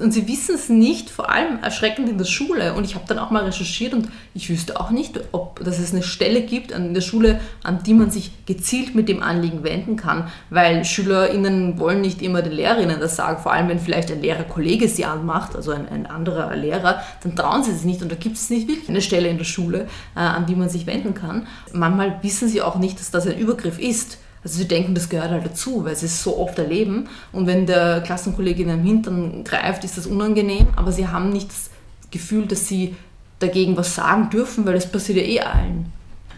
und 0.00 0.12
sie 0.12 0.26
wissen 0.28 0.54
es 0.54 0.68
nicht, 0.68 1.10
vor 1.10 1.30
allem 1.30 1.62
erschreckend 1.62 2.08
in 2.08 2.18
der 2.18 2.24
Schule. 2.24 2.74
Und 2.74 2.84
ich 2.84 2.94
habe 2.94 3.04
dann 3.06 3.18
auch 3.18 3.30
mal 3.30 3.44
recherchiert 3.44 3.92
und 3.94 4.08
ich 4.34 4.48
wüsste 4.50 4.80
auch 4.80 4.90
nicht, 4.90 5.20
ob 5.32 5.62
dass 5.64 5.78
es 5.78 5.92
eine 5.92 6.02
Stelle 6.02 6.42
gibt 6.42 6.72
an 6.72 6.94
der 6.94 7.00
Schule, 7.00 7.40
an 7.62 7.82
die 7.84 7.94
man 7.94 8.10
sich 8.10 8.32
gezielt 8.46 8.94
mit 8.94 9.08
dem 9.08 9.22
Anliegen 9.22 9.62
wenden 9.62 9.96
kann. 9.96 10.28
Weil 10.50 10.84
SchülerInnen 10.84 11.78
wollen 11.78 12.00
nicht 12.00 12.22
immer 12.22 12.42
den 12.42 12.52
Lehrerinnen 12.52 13.00
das 13.00 13.16
sagen, 13.16 13.40
vor 13.42 13.52
allem 13.52 13.68
wenn 13.68 13.78
vielleicht 13.78 14.10
ein 14.10 14.20
Lehrerkollege 14.20 14.88
sie 14.88 15.04
anmacht, 15.04 15.54
also 15.56 15.70
ein, 15.72 15.88
ein 15.88 16.06
anderer 16.06 16.54
Lehrer, 16.56 17.02
dann 17.22 17.36
trauen 17.36 17.62
sie 17.62 17.72
sich 17.72 17.84
nicht 17.84 18.02
und 18.02 18.10
da 18.10 18.16
gibt 18.16 18.36
es 18.36 18.50
nicht 18.50 18.68
wirklich 18.68 18.88
eine 18.88 19.00
Stelle 19.02 19.28
in 19.28 19.38
der 19.38 19.44
Schule, 19.44 19.86
äh, 20.16 20.20
an 20.20 20.46
die 20.46 20.54
man 20.56 20.68
sich 20.68 20.86
wenden 20.86 21.14
kann. 21.14 21.46
Manchmal 21.72 22.18
wissen 22.22 22.48
sie 22.48 22.62
auch 22.62 22.76
nicht, 22.76 22.98
dass 22.98 23.10
das 23.10 23.26
ein 23.26 23.38
Übergriff 23.38 23.78
ist. 23.78 24.18
Also 24.44 24.58
sie 24.58 24.68
denken, 24.68 24.94
das 24.94 25.08
gehört 25.08 25.30
halt 25.30 25.46
dazu, 25.46 25.84
weil 25.84 25.96
sie 25.96 26.06
es 26.06 26.22
so 26.22 26.38
oft 26.38 26.58
erleben. 26.58 27.08
Und 27.32 27.46
wenn 27.46 27.66
der 27.66 28.02
Klassenkollege 28.02 28.62
in 28.62 28.68
den 28.68 28.84
Hintern 28.84 29.42
greift, 29.42 29.84
ist 29.84 29.96
das 29.96 30.06
unangenehm, 30.06 30.68
aber 30.76 30.92
sie 30.92 31.08
haben 31.08 31.30
nicht 31.30 31.48
das 31.48 31.70
Gefühl, 32.10 32.46
dass 32.46 32.68
sie 32.68 32.94
dagegen 33.38 33.76
was 33.76 33.94
sagen 33.94 34.28
dürfen, 34.30 34.66
weil 34.66 34.74
das 34.74 34.90
passiert 34.90 35.18
ja 35.18 35.24
eh 35.24 35.40
allen. 35.40 35.86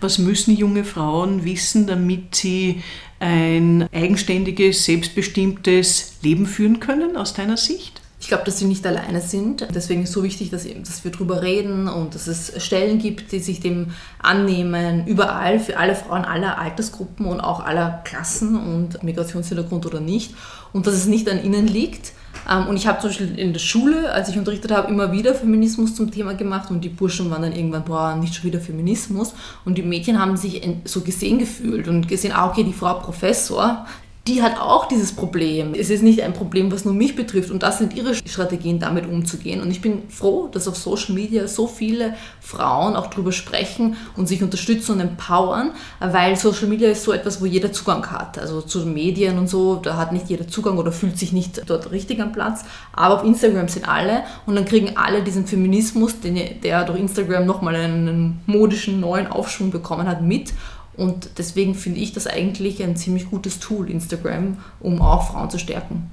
Was 0.01 0.19
müssen 0.19 0.57
junge 0.57 0.85
Frauen 0.85 1.45
wissen, 1.45 1.87
damit 1.87 2.37
sie 2.37 2.83
ein 3.19 3.89
eigenständiges, 3.93 4.85
selbstbestimmtes 4.85 6.19
Leben 6.23 6.47
führen 6.47 6.81
können, 6.81 7.17
aus 7.17 7.35
deiner 7.35 7.57
Sicht? 7.57 8.03
Ich 8.27 8.29
glaube, 8.29 8.43
dass 8.43 8.59
sie 8.59 8.65
nicht 8.65 8.85
alleine 8.85 9.21
sind. 9.21 9.69
Deswegen 9.73 10.03
ist 10.03 10.09
es 10.09 10.15
so 10.17 10.25
wichtig, 10.25 10.51
dass, 10.51 10.65
dass 10.65 11.05
wir 11.05 11.13
darüber 11.13 11.43
reden 11.43 11.87
und 11.87 12.17
dass 12.17 12.27
es 12.27 12.61
Stellen 12.61 12.99
gibt, 12.99 13.31
die 13.31 13.39
sich 13.39 13.61
dem 13.61 13.93
annehmen, 14.21 15.07
überall, 15.07 15.61
für 15.61 15.77
alle 15.77 15.95
Frauen 15.95 16.25
aller 16.25 16.59
Altersgruppen 16.59 17.27
und 17.27 17.39
auch 17.39 17.65
aller 17.65 18.01
Klassen 18.03 18.57
und 18.57 19.05
Migrationshintergrund 19.05 19.87
oder 19.87 20.01
nicht. 20.01 20.35
Und 20.73 20.89
dass 20.89 20.95
es 20.95 21.07
nicht 21.07 21.31
an 21.31 21.45
ihnen 21.45 21.69
liegt. 21.69 22.15
Ähm, 22.51 22.67
Und 22.67 22.77
ich 22.77 22.89
habe 22.89 22.99
zum 22.99 23.11
Beispiel 23.11 23.39
in 23.39 23.53
der 23.53 23.61
Schule, 23.61 24.11
als 24.11 24.29
ich 24.29 24.37
unterrichtet 24.37 24.73
habe, 24.73 24.89
immer 24.89 25.13
wieder 25.13 25.33
Feminismus 25.33 25.95
zum 25.95 26.11
Thema 26.11 26.35
gemacht 26.35 26.69
und 26.73 26.81
die 26.81 26.89
Burschen 26.89 27.31
waren 27.31 27.43
dann 27.43 27.53
irgendwann, 27.53 27.85
boah, 27.85 28.17
nicht 28.17 28.35
schon 28.35 28.47
wieder 28.47 28.59
Feminismus. 28.59 29.35
Und 29.65 29.79
die 29.79 29.83
Mädchen 29.83 30.21
haben 30.21 30.37
sich 30.37 30.69
so 30.85 31.03
gesehen 31.03 31.39
gefühlt 31.39 31.87
und 31.87 32.09
gesehen, 32.09 32.33
ah, 32.35 32.51
okay, 32.51 32.65
die 32.65 32.73
Frau 32.73 32.95
Professor, 32.95 33.87
die 34.27 34.43
hat 34.43 34.59
auch 34.59 34.87
dieses 34.87 35.13
Problem. 35.13 35.75
Es 35.75 35.89
ist 35.89 36.03
nicht 36.03 36.23
ein 36.23 36.33
Problem, 36.33 36.73
was 36.73 36.85
nur 36.85 36.95
mich 36.95 37.15
betrifft 37.15 37.51
und 37.53 37.63
das 37.63 37.79
sind 37.79 37.95
ihre 37.95 38.15
Strategien, 38.15 38.81
damit 38.81 39.07
umzugehen. 39.07 39.61
Und 39.61 39.71
ich 39.71 39.81
bin 39.81 40.09
froh, 40.09 40.49
dass 40.51 40.67
auf 40.67 40.77
Social 40.77 41.15
Media 41.15 41.47
so 41.47 41.69
viele 41.69 42.15
Frauen 42.41 42.97
auch 42.97 43.07
drüber 43.07 43.31
sprechen 43.31 43.97
und 44.17 44.27
sich 44.27 44.43
unterstützen 44.43 44.93
und 44.93 45.01
empowern, 45.01 45.71
weil 46.01 46.35
Social 46.37 46.67
Media 46.67 46.91
ist 46.91 47.05
so 47.05 47.13
etwas, 47.13 47.41
wo 47.41 47.47
jeder 47.47 47.71
Zugang 47.71 48.11
hat. 48.11 48.39
Also 48.39 48.63
zu 48.63 48.85
Medien 48.85 49.39
und 49.39 49.49
so, 49.49 49.77
da 49.77 49.97
hat 49.97 50.13
nicht 50.13 50.29
jeder 50.29 50.49
Zugang 50.49 50.79
oder 50.79 50.91
fühlt 50.91 51.19
sich 51.19 51.33
nicht 51.33 51.63
dort 51.71 51.93
richtig 51.93 52.21
am 52.21 52.33
Platz. 52.33 52.65
Aber 52.93 53.21
auf 53.21 53.25
Instagram 53.25 53.69
sind 53.69 53.89
alle 53.89 54.23
und 54.45 54.57
dann 54.57 54.65
kriegen 54.65 54.97
alle 54.97 55.23
diesen 55.23 55.47
Feminismus, 55.47 56.19
den, 56.19 56.61
der 56.63 56.83
durch 56.85 56.99
Instagram 56.99 57.47
nochmal 57.47 57.77
einen 57.77 58.41
modischen 58.47 58.99
neuen 58.99 59.29
Aufschwung 59.29 59.71
bekommen 59.71 60.09
hat, 60.09 60.23
mit. 60.23 60.53
Und 60.97 61.31
deswegen 61.39 61.75
finde 61.75 62.01
ich 62.01 62.13
das 62.13 62.27
eigentlich 62.27 62.83
ein 62.83 62.97
ziemlich 62.97 63.31
gutes 63.31 63.59
Tool, 63.61 63.91
Instagram, 63.91 64.59
um 64.81 65.03
auch 65.03 65.31
Frauen 65.31 65.51
zu 65.51 65.59
stärken. 65.59 66.11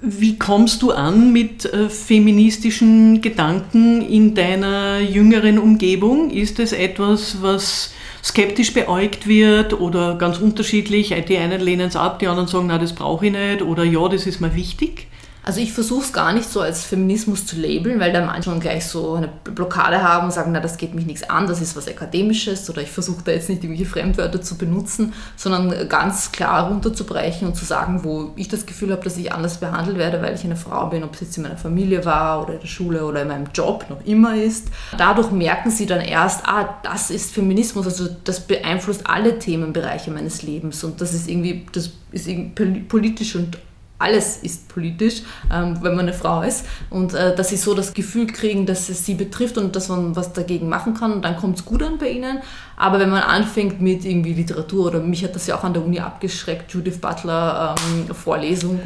Wie 0.00 0.36
kommst 0.36 0.82
du 0.82 0.90
an 0.90 1.32
mit 1.32 1.64
äh, 1.64 1.88
feministischen 1.88 3.22
Gedanken 3.22 4.02
in 4.02 4.34
deiner 4.34 5.00
jüngeren 5.00 5.58
Umgebung? 5.58 6.30
Ist 6.30 6.58
es 6.58 6.72
etwas, 6.72 7.40
was 7.40 7.94
skeptisch 8.22 8.74
beäugt 8.74 9.26
wird 9.26 9.80
oder 9.80 10.16
ganz 10.16 10.38
unterschiedlich? 10.38 11.14
Die 11.28 11.38
einen 11.38 11.60
lehnen 11.60 11.88
es 11.88 11.96
ab, 11.96 12.18
die 12.18 12.26
anderen 12.26 12.48
sagen, 12.48 12.66
na, 12.66 12.78
das 12.78 12.92
brauche 12.94 13.26
ich 13.26 13.32
nicht 13.32 13.62
oder 13.62 13.84
ja, 13.84 14.06
das 14.08 14.26
ist 14.26 14.40
mir 14.40 14.54
wichtig. 14.54 15.06
Also 15.46 15.60
ich 15.60 15.74
versuche 15.74 16.04
es 16.04 16.12
gar 16.12 16.32
nicht 16.32 16.48
so 16.48 16.60
als 16.62 16.84
Feminismus 16.84 17.44
zu 17.44 17.56
labeln, 17.56 18.00
weil 18.00 18.12
da 18.12 18.24
manche 18.24 18.44
schon 18.44 18.60
gleich 18.60 18.86
so 18.86 19.14
eine 19.14 19.28
Blockade 19.44 20.02
haben 20.02 20.26
und 20.26 20.32
sagen, 20.32 20.52
na, 20.52 20.60
das 20.60 20.78
geht 20.78 20.94
mich 20.94 21.04
nichts 21.04 21.28
an, 21.28 21.46
das 21.46 21.60
ist 21.60 21.76
was 21.76 21.86
Akademisches 21.86 22.68
oder 22.70 22.80
ich 22.80 22.90
versuche 22.90 23.22
da 23.24 23.32
jetzt 23.32 23.50
nicht 23.50 23.62
irgendwelche 23.62 23.90
Fremdwörter 23.90 24.40
zu 24.40 24.56
benutzen, 24.56 25.12
sondern 25.36 25.88
ganz 25.88 26.32
klar 26.32 26.68
runterzubrechen 26.68 27.46
und 27.46 27.56
zu 27.56 27.66
sagen, 27.66 28.04
wo 28.04 28.32
ich 28.36 28.48
das 28.48 28.64
Gefühl 28.64 28.90
habe, 28.92 29.04
dass 29.04 29.18
ich 29.18 29.32
anders 29.32 29.58
behandelt 29.58 29.98
werde, 29.98 30.22
weil 30.22 30.34
ich 30.34 30.44
eine 30.44 30.56
Frau 30.56 30.86
bin, 30.86 31.04
ob 31.04 31.12
es 31.14 31.20
jetzt 31.20 31.36
in 31.36 31.42
meiner 31.42 31.58
Familie 31.58 32.06
war 32.06 32.42
oder 32.42 32.54
in 32.54 32.60
der 32.60 32.66
Schule 32.66 33.04
oder 33.04 33.20
in 33.22 33.28
meinem 33.28 33.48
Job 33.52 33.84
noch 33.90 34.04
immer 34.06 34.36
ist. 34.36 34.68
Dadurch 34.96 35.30
merken 35.30 35.70
sie 35.70 35.84
dann 35.84 36.00
erst, 36.00 36.46
ah, 36.46 36.78
das 36.82 37.10
ist 37.10 37.34
Feminismus, 37.34 37.84
also 37.84 38.08
das 38.24 38.40
beeinflusst 38.40 39.02
alle 39.06 39.38
Themenbereiche 39.38 40.10
meines 40.10 40.42
Lebens 40.42 40.82
und 40.84 41.02
das 41.02 41.12
ist 41.12 41.28
irgendwie, 41.28 41.66
das 41.72 41.90
ist 42.12 42.28
irgendwie 42.28 42.80
politisch 42.80 43.36
und 43.36 43.58
alles 43.98 44.38
ist 44.38 44.68
politisch, 44.68 45.22
ähm, 45.52 45.78
wenn 45.82 45.94
man 45.94 46.00
eine 46.00 46.12
Frau 46.12 46.42
ist. 46.42 46.66
Und 46.90 47.14
äh, 47.14 47.34
dass 47.34 47.50
sie 47.50 47.56
so 47.56 47.74
das 47.74 47.94
Gefühl 47.94 48.26
kriegen, 48.26 48.66
dass 48.66 48.88
es 48.88 49.06
sie 49.06 49.14
betrifft 49.14 49.56
und 49.56 49.76
dass 49.76 49.88
man 49.88 50.16
was 50.16 50.32
dagegen 50.32 50.68
machen 50.68 50.94
kann. 50.94 51.12
Und 51.12 51.22
dann 51.24 51.36
kommt 51.36 51.58
es 51.58 51.64
gut 51.64 51.82
an 51.82 51.98
bei 51.98 52.10
ihnen. 52.10 52.40
Aber 52.76 52.98
wenn 52.98 53.10
man 53.10 53.22
anfängt 53.22 53.80
mit 53.80 54.04
irgendwie 54.04 54.34
Literatur, 54.34 54.86
oder 54.86 55.00
mich 55.00 55.22
hat 55.22 55.34
das 55.34 55.46
ja 55.46 55.56
auch 55.56 55.64
an 55.64 55.74
der 55.74 55.84
Uni 55.84 56.00
abgeschreckt, 56.00 56.72
Judith 56.72 56.98
Butler 56.98 57.74
ähm, 57.78 58.14
Vorlesung, 58.14 58.80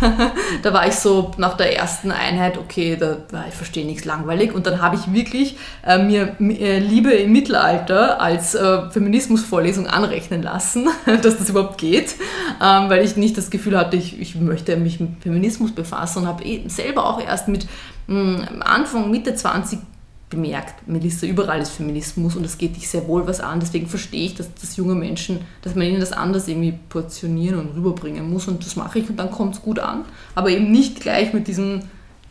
da 0.62 0.72
war 0.72 0.86
ich 0.86 0.94
so 0.94 1.32
nach 1.38 1.56
der 1.56 1.76
ersten 1.76 2.10
Einheit, 2.10 2.58
okay, 2.58 2.96
da, 2.96 3.18
ich 3.48 3.54
verstehe 3.54 3.86
nichts 3.86 4.04
langweilig. 4.04 4.54
Und 4.54 4.66
dann 4.66 4.82
habe 4.82 4.96
ich 4.96 5.12
wirklich 5.12 5.56
äh, 5.86 5.98
mir 5.98 6.36
äh, 6.40 6.78
Liebe 6.78 7.12
im 7.12 7.32
Mittelalter 7.32 8.20
als 8.20 8.54
äh, 8.54 8.90
Feminismusvorlesung 8.90 9.86
anrechnen 9.86 10.42
lassen, 10.42 10.88
dass 11.06 11.38
das 11.38 11.48
überhaupt 11.48 11.78
geht, 11.78 12.14
ähm, 12.62 12.90
weil 12.90 13.04
ich 13.04 13.16
nicht 13.16 13.38
das 13.38 13.50
Gefühl 13.50 13.78
hatte, 13.78 13.96
ich, 13.96 14.20
ich 14.20 14.34
möchte 14.34 14.76
mich 14.76 15.00
mit 15.00 15.22
Feminismus 15.22 15.72
befassen 15.72 16.20
und 16.20 16.28
habe 16.28 16.44
eh 16.44 16.68
selber 16.68 17.06
auch 17.06 17.20
erst 17.20 17.48
mit 17.48 17.66
mh, 18.06 18.48
hm, 18.48 18.62
Anfang, 18.62 19.10
Mitte 19.10 19.34
20 19.34 19.78
bemerkt, 20.30 20.88
Melissa, 20.88 21.26
überall 21.26 21.60
ist 21.60 21.70
Feminismus 21.70 22.36
und 22.36 22.44
es 22.44 22.58
geht 22.58 22.76
dich 22.76 22.88
sehr 22.88 23.06
wohl 23.06 23.26
was 23.26 23.40
an. 23.40 23.60
Deswegen 23.60 23.86
verstehe 23.86 24.26
ich, 24.26 24.34
dass, 24.34 24.52
dass 24.54 24.76
junge 24.76 24.94
Menschen, 24.94 25.40
dass 25.62 25.74
man 25.74 25.86
ihnen 25.86 26.00
das 26.00 26.12
anders 26.12 26.48
irgendwie 26.48 26.74
portionieren 26.88 27.60
und 27.60 27.76
rüberbringen 27.76 28.28
muss 28.28 28.48
und 28.48 28.64
das 28.64 28.76
mache 28.76 28.98
ich 28.98 29.08
und 29.08 29.16
dann 29.16 29.30
kommt 29.30 29.54
es 29.54 29.62
gut 29.62 29.78
an. 29.78 30.04
Aber 30.34 30.50
eben 30.50 30.70
nicht 30.70 31.00
gleich 31.00 31.32
mit 31.32 31.46
diesem 31.46 31.82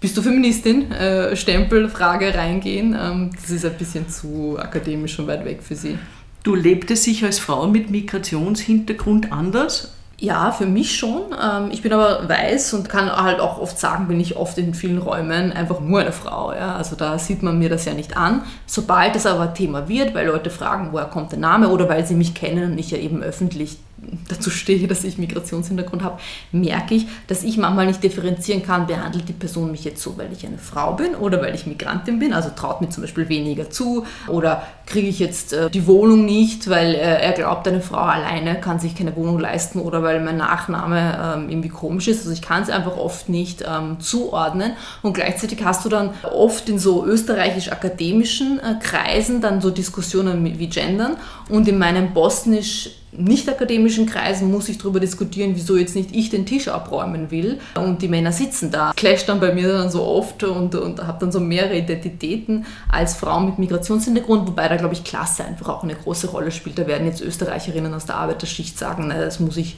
bist 0.03 0.17
du 0.17 0.21
Feministin? 0.21 0.91
Äh, 0.91 1.34
Stempel, 1.38 1.86
reingehen. 1.86 2.93
Ähm, 2.99 3.29
das 3.39 3.49
ist 3.49 3.63
ein 3.63 3.77
bisschen 3.77 4.10
zu 4.10 4.58
akademisch 4.60 5.17
und 5.17 5.27
weit 5.27 5.45
weg 5.45 5.63
für 5.63 5.77
sie. 5.77 5.97
Du 6.43 6.56
lebtest 6.56 7.03
sich 7.03 7.23
als 7.23 7.39
Frau 7.39 7.67
mit 7.67 7.89
Migrationshintergrund 7.89 9.32
anders? 9.32 9.93
Ja, 10.19 10.52
für 10.52 10.65
mich 10.65 10.95
schon. 10.95 11.23
Ähm, 11.41 11.69
ich 11.71 11.82
bin 11.82 11.91
aber 11.91 12.30
weiß 12.30 12.73
und 12.76 12.88
kann 12.88 13.12
halt 13.12 13.39
auch 13.39 13.60
oft 13.60 13.78
sagen, 13.78 14.08
bin 14.08 14.19
ich 14.19 14.38
oft 14.38 14.58
in 14.58 14.73
vielen 14.73 14.99
Räumen 14.99 15.52
einfach 15.52 15.80
nur 15.80 15.99
eine 15.99 16.12
Frau. 16.12 16.54
Ja? 16.54 16.76
Also 16.76 16.95
da 16.95 17.17
sieht 17.19 17.43
man 17.43 17.60
mir 17.60 17.69
das 17.69 17.86
ja 17.86 17.93
nicht 17.93 18.15
an. 18.15 18.43
Sobald 18.65 19.15
das 19.15 19.26
aber 19.26 19.54
Thema 19.54 19.89
wird, 19.89 20.13
weil 20.13 20.28
Leute 20.28 20.49
fragen, 20.49 20.89
woher 20.91 21.08
kommt 21.08 21.32
der 21.32 21.39
Name 21.39 21.69
oder 21.69 21.89
weil 21.89 22.06
sie 22.06 22.15
mich 22.15 22.34
kennen 22.36 22.71
und 22.71 22.78
ich 22.78 22.91
ja 22.91 22.97
eben 22.99 23.21
öffentlich 23.21 23.80
dazu 24.28 24.50
stehe, 24.50 24.88
dass 24.88 25.04
ich 25.04 25.18
Migrationshintergrund 25.18 26.04
habe, 26.04 26.20
merke 26.52 26.96
ich, 26.96 27.08
dass 27.28 27.44
ich 27.44 27.58
manchmal 27.58 27.88
nicht 27.88 28.04
differenzieren 28.04 28.63
kann, 28.63 28.88
behandelt 28.88 29.28
die 29.28 29.34
Person 29.34 29.72
mich 29.72 29.84
jetzt 29.84 30.02
so, 30.02 30.18
weil 30.18 30.32
ich 30.32 30.46
eine 30.46 30.58
Frau 30.58 30.94
bin 30.94 31.16
oder 31.16 31.42
weil 31.42 31.56
ich 31.56 31.66
Migrantin 31.66 32.20
bin, 32.20 32.34
also 32.34 32.50
traut 32.56 32.82
mir 32.82 32.89
zum 32.89 33.04
Beispiel 33.04 33.30
weniger 33.30 33.70
zu 33.70 34.06
oder 34.28 34.63
kriege 34.86 35.08
ich 35.08 35.20
jetzt 35.20 35.54
äh, 35.54 35.70
die 35.70 35.88
Wohnung 35.88 36.26
nicht, 36.26 36.70
weil 36.70 36.94
äh, 36.94 37.22
er 37.22 37.32
glaubt, 37.34 37.68
eine 37.68 37.82
Frau 37.82 37.98
alleine 37.98 38.60
kann 38.60 38.80
sich 38.80 38.96
keine 38.96 39.16
Wohnung 39.16 39.39
leisten 39.39 39.80
oder 39.80 40.04
weil 40.04 40.22
mein 40.22 40.38
Nachname 40.38 41.36
ähm, 41.36 41.50
irgendwie 41.50 41.70
komisch 41.70 42.08
ist. 42.08 42.20
Also 42.20 42.32
ich 42.32 42.42
kann 42.42 42.63
es 42.63 42.70
einfach 42.70 42.98
oft 42.98 43.30
nicht 43.30 43.63
ähm, 43.68 44.00
zuordnen. 44.00 44.74
Und 45.02 45.13
gleichzeitig 45.13 45.63
hast 45.63 45.86
du 45.86 45.89
dann 45.89 46.12
oft 46.24 46.68
in 46.70 46.80
so 46.80 47.06
österreichisch-akademischen 47.06 48.60
äh, 48.60 48.76
Kreisen 48.82 49.42
dann 49.42 49.62
so 49.62 49.70
Diskussionen 49.70 50.44
wie 50.60 50.68
Gendern. 50.68 51.18
Und 51.50 51.68
in 51.68 51.78
meinem 51.78 52.13
bosnisch 52.13 52.92
nicht-akademischen 53.17 54.06
Kreisen 54.06 54.52
muss 54.52 54.69
ich 54.69 54.78
darüber 54.78 54.99
diskutieren, 54.99 55.52
wieso 55.56 55.78
jetzt 55.78 55.95
nicht 55.95 56.15
ich 56.15 56.30
den 56.30 56.45
Tisch 56.45 56.67
abräumen 56.67 57.32
will 57.32 57.60
und 57.76 58.02
die 58.02 58.08
Männer 58.08 58.32
sitzen 58.32 58.71
da. 58.71 58.93
Clash 58.95 59.26
dann 59.26 59.39
bei 59.39 59.54
mir 59.54 59.73
dann 59.73 59.89
so 59.89 60.04
oft 60.04 60.43
und, 60.43 60.76
und 60.76 61.06
habe 61.06 61.19
dann 61.19 61.32
so 61.32 61.39
mehrere 61.39 61.78
Identitäten 61.78 62.65
als 62.89 63.15
Frau 63.15 63.39
mit 63.39 63.60
Migrationshintergrund, 63.60 64.47
wobei 64.47 64.67
da 64.67 64.78
glaube 64.78 64.93
ich 64.93 65.04
Klasse 65.04 65.43
einfach 65.43 65.69
auch 65.69 65.84
eine 65.84 65.95
große 65.95 66.28
Rolle 66.28 66.52
spielt. 66.52 66.78
Da 66.78 66.88
werden 66.88 67.08
jetzt 67.08 67.21
Österreicherinnen 67.21 67.93
aus 67.93 68.06
der 68.06 68.15
Arbeiterschicht 68.15 68.78
sagen, 68.78 69.06
na, 69.08 69.19
das 69.19 69.39
muss 69.39 69.58
ich 69.58 69.78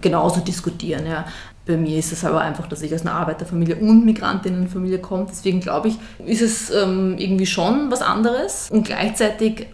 genauso 0.00 0.40
diskutieren. 0.40 1.06
Ja. 1.06 1.26
Bei 1.66 1.76
mir 1.76 1.98
ist 1.98 2.12
es 2.12 2.24
aber 2.24 2.40
einfach, 2.42 2.68
dass 2.68 2.82
ich 2.82 2.94
aus 2.94 3.00
einer 3.02 3.14
Arbeiterfamilie 3.14 3.76
und 3.76 4.04
Migrantinnenfamilie 4.04 5.00
komme. 5.00 5.26
Deswegen 5.28 5.60
glaube 5.60 5.88
ich, 5.88 5.98
ist 6.24 6.42
es 6.42 6.70
ähm, 6.70 7.16
irgendwie 7.18 7.46
schon 7.46 7.90
was 7.90 8.02
anderes. 8.02 8.70
Und 8.70 8.86
gleichzeitig 8.86 9.66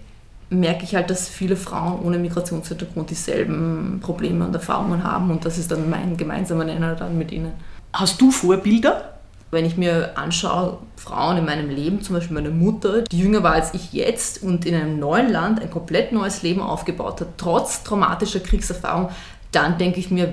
merke 0.52 0.84
ich 0.84 0.94
halt, 0.94 1.10
dass 1.10 1.28
viele 1.28 1.56
Frauen 1.56 2.02
ohne 2.02 2.18
Migrationshintergrund 2.18 3.10
dieselben 3.10 4.00
Probleme 4.02 4.46
und 4.46 4.54
Erfahrungen 4.54 5.04
haben 5.04 5.30
und 5.30 5.44
das 5.44 5.58
ist 5.58 5.70
dann 5.70 5.90
mein 5.90 6.16
gemeinsamer 6.16 6.64
Nenner 6.64 6.94
dann 6.94 7.18
mit 7.18 7.32
ihnen. 7.32 7.52
Hast 7.92 8.20
du 8.20 8.30
Vorbilder? 8.30 9.08
Wenn 9.50 9.66
ich 9.66 9.76
mir 9.76 10.16
anschaue, 10.16 10.78
Frauen 10.96 11.36
in 11.36 11.44
meinem 11.44 11.68
Leben, 11.68 12.00
zum 12.00 12.14
Beispiel 12.14 12.34
meine 12.34 12.48
Mutter, 12.48 13.02
die 13.02 13.18
jünger 13.18 13.42
war 13.42 13.52
als 13.52 13.74
ich 13.74 13.92
jetzt 13.92 14.42
und 14.42 14.64
in 14.64 14.74
einem 14.74 14.98
neuen 14.98 15.30
Land 15.30 15.60
ein 15.60 15.70
komplett 15.70 16.10
neues 16.10 16.42
Leben 16.42 16.62
aufgebaut 16.62 17.20
hat, 17.20 17.28
trotz 17.36 17.82
traumatischer 17.82 18.40
Kriegserfahrung, 18.40 19.10
dann 19.50 19.76
denke 19.76 20.00
ich 20.00 20.10
mir, 20.10 20.32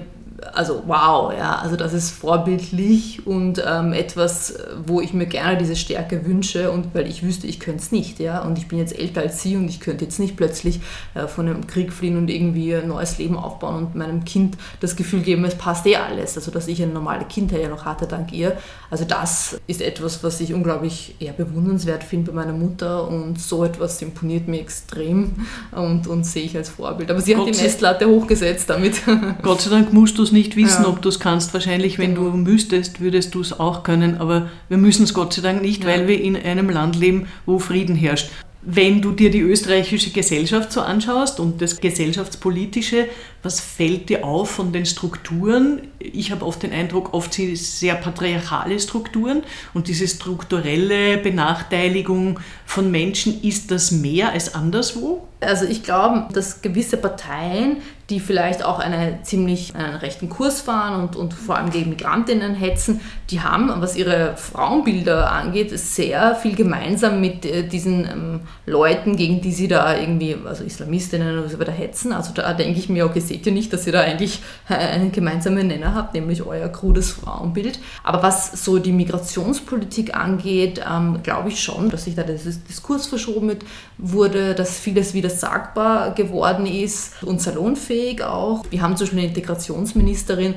also 0.54 0.84
wow, 0.88 1.34
ja, 1.34 1.56
also 1.56 1.76
das 1.76 1.94
ist 1.94 2.12
vorbildlich 2.12 3.26
und 3.26 3.64
ähm, 3.66 3.94
etwas, 3.94 4.56
wo 4.86 5.02
ich 5.02 5.14
mir 5.14 5.26
gerne 5.26 5.58
diese 5.58 5.76
Stärke 5.76 6.26
wünsche 6.26 6.72
und 6.72 6.94
weil 6.94 7.08
ich 7.08 7.24
wüsste, 7.24 7.48
ich 7.48 7.60
könnte 7.60 7.82
es 7.82 7.92
nicht, 7.92 8.20
ja, 8.20 8.42
und 8.42 8.58
ich 8.58 8.68
bin 8.68 8.80
jetzt 8.80 8.98
älter 8.98 9.22
als 9.22 9.42
sie 9.42 9.56
und 9.56 9.68
ich 9.68 9.80
könnte 9.80 10.06
jetzt 10.06 10.20
nicht 10.20 10.38
plötzlich 10.38 10.80
äh, 11.14 11.28
von 11.28 11.48
einem 11.48 11.68
Krieg 11.68 11.92
fliehen 11.92 12.18
und 12.18 12.30
irgendwie 12.30 12.76
ein 12.76 12.88
neues 12.88 13.18
Leben 13.18 13.38
aufbauen 13.38 13.76
und 13.76 13.96
meinem 13.96 14.26
Kind 14.26 14.58
das 14.80 14.96
Gefühl 14.96 15.22
geben, 15.22 15.44
es 15.46 15.56
passt 15.56 15.86
eh 15.86 15.96
alles, 15.96 16.38
also 16.38 16.52
dass 16.52 16.68
ich 16.68 16.82
eine 16.82 16.94
normale 16.94 17.26
Kindheit 17.26 17.62
ja 17.62 17.70
noch 17.70 17.86
hatte 17.86 18.08
dank 18.08 18.32
ihr. 18.32 18.58
Also 18.90 19.06
das 19.06 19.60
ist 19.68 19.82
etwas, 19.82 20.24
was 20.24 20.40
ich 20.42 20.54
unglaublich 20.54 21.16
eher 21.20 21.34
bewundernswert 21.34 22.04
finde 22.04 22.32
bei 22.32 22.44
meiner 22.44 22.58
Mutter 22.58 23.08
und 23.08 23.40
so 23.40 23.64
etwas 23.64 24.02
imponiert 24.02 24.48
mir 24.48 24.62
extrem 24.62 25.48
und, 25.72 26.08
und 26.08 26.26
sehe 26.26 26.44
ich 26.44 26.56
als 26.58 26.70
Vorbild. 26.70 27.12
Aber 27.12 27.22
sie 27.22 27.34
Gott 27.34 27.48
hat 27.48 27.56
die 27.56 27.62
Messlatte 27.62 28.08
hochgesetzt 28.08 28.70
damit. 28.70 29.02
Gott 29.42 29.62
sei 29.62 29.70
Dank 29.70 29.94
musst 29.94 30.18
du 30.18 30.29
es 30.30 30.34
nicht 30.34 30.56
wissen, 30.56 30.84
ja. 30.84 30.90
ob 30.90 31.02
du 31.02 31.10
es 31.10 31.20
kannst. 31.20 31.54
Wahrscheinlich, 31.54 31.98
wenn 31.98 32.16
genau. 32.16 32.32
du 32.32 32.38
müsstest, 32.38 33.02
würdest 33.02 33.36
du 33.36 33.42
es 33.42 33.60
auch 33.60 33.84
können, 33.84 34.18
aber 34.18 34.50
wir 34.70 34.78
müssen 34.78 35.04
es 35.04 35.14
Gott 35.14 35.34
sei 35.34 35.42
Dank 35.42 35.62
nicht, 35.62 35.84
ja. 35.84 35.90
weil 35.90 36.08
wir 36.08 36.22
in 36.22 36.36
einem 36.36 36.70
Land 36.70 36.96
leben, 36.96 37.28
wo 37.46 37.60
Frieden 37.60 37.96
herrscht. 37.96 38.30
Wenn 38.62 39.02
du 39.02 39.14
dir 39.14 39.32
die 39.32 39.40
österreichische 39.40 40.12
Gesellschaft 40.12 40.74
so 40.74 40.82
anschaust 40.82 41.40
und 41.40 41.62
das 41.62 41.80
gesellschaftspolitische, 41.80 43.08
was 43.42 43.62
fällt 43.62 44.10
dir 44.10 44.26
auf 44.26 44.52
von 44.52 44.74
den 44.74 44.86
Strukturen? 44.86 45.82
Ich 45.98 46.32
habe 46.32 46.46
oft 46.46 46.62
den 46.62 46.74
Eindruck, 46.74 47.14
oft 47.14 47.34
sind 47.34 47.54
es 47.54 47.80
sehr 47.80 47.96
patriarchale 47.96 48.78
Strukturen 48.78 49.44
und 49.74 49.88
diese 49.88 50.10
strukturelle 50.10 51.18
Benachteiligung 51.18 52.42
von 52.66 52.92
Menschen, 52.92 53.42
ist 53.44 53.72
das 53.72 53.92
mehr 53.92 54.34
als 54.34 54.54
anderswo? 54.54 55.29
Also 55.42 55.66
ich 55.66 55.84
glaube, 55.84 56.28
dass 56.34 56.62
gewisse 56.62 56.98
Parteien 56.98 57.78
die 58.10 58.20
vielleicht 58.20 58.66
auch 58.66 58.80
eine 58.80 59.20
ziemlich 59.24 59.76
einen 59.76 59.96
rechten 59.96 60.30
Kurs 60.30 60.62
fahren 60.62 61.02
und, 61.02 61.16
und 61.16 61.34
vor 61.34 61.58
allem 61.58 61.70
gegen 61.70 61.90
Migrantinnen 61.90 62.56
hetzen, 62.56 63.02
die 63.30 63.42
haben, 63.42 63.72
was 63.82 63.96
ihre 63.96 64.36
Frauenbilder 64.36 65.32
angeht, 65.32 65.78
sehr 65.78 66.36
viel 66.36 66.56
gemeinsam 66.56 67.22
mit 67.22 67.46
äh, 67.46 67.68
diesen 67.68 68.06
ähm, 68.06 68.40
Leuten, 68.66 69.16
gegen 69.16 69.42
die 69.42 69.52
sie 69.52 69.68
da 69.68 69.96
irgendwie, 69.96 70.36
also 70.44 70.64
Islamistinnen 70.64 71.38
oder 71.38 71.50
so 71.50 71.60
weiter 71.60 71.72
hetzen. 71.72 72.12
Also 72.12 72.34
da 72.34 72.54
denke 72.54 72.80
ich 72.80 72.90
mir, 72.90 73.06
okay, 73.06 73.20
seht 73.20 73.46
ihr 73.46 73.52
nicht, 73.52 73.72
dass 73.74 73.86
ihr 73.86 73.94
da 73.94 74.02
eigentlich 74.02 74.42
einen 74.68 75.12
gemeinsamen 75.12 75.68
Nenner 75.68 75.94
habt, 75.94 76.16
nämlich 76.16 76.44
euer 76.44 76.70
krudes 76.70 77.12
Frauenbild. 77.12 77.80
Aber 78.04 78.24
was 78.24 78.64
so 78.64 78.80
die 78.80 78.92
Migrationspolitik 78.92 80.16
angeht, 80.16 80.82
ähm, 80.90 81.20
glaube 81.22 81.50
ich 81.50 81.62
schon, 81.62 81.90
dass 81.90 82.06
sich 82.06 82.16
da 82.16 82.24
dieses 82.24 82.64
Diskurs 82.64 83.06
verschoben 83.06 83.52
wurde, 84.00 84.56
dass 84.56 84.80
vieles 84.80 85.14
wieder 85.14 85.29
sagbar 85.30 86.12
geworden 86.14 86.66
ist 86.66 87.24
und 87.24 87.42
salonfähig 87.42 88.24
auch. 88.24 88.66
Wir 88.70 88.82
haben 88.82 88.96
zum 88.98 89.06
Beispiel 89.06 89.20
eine 89.20 89.28
Integrationsministerin, 89.30 90.56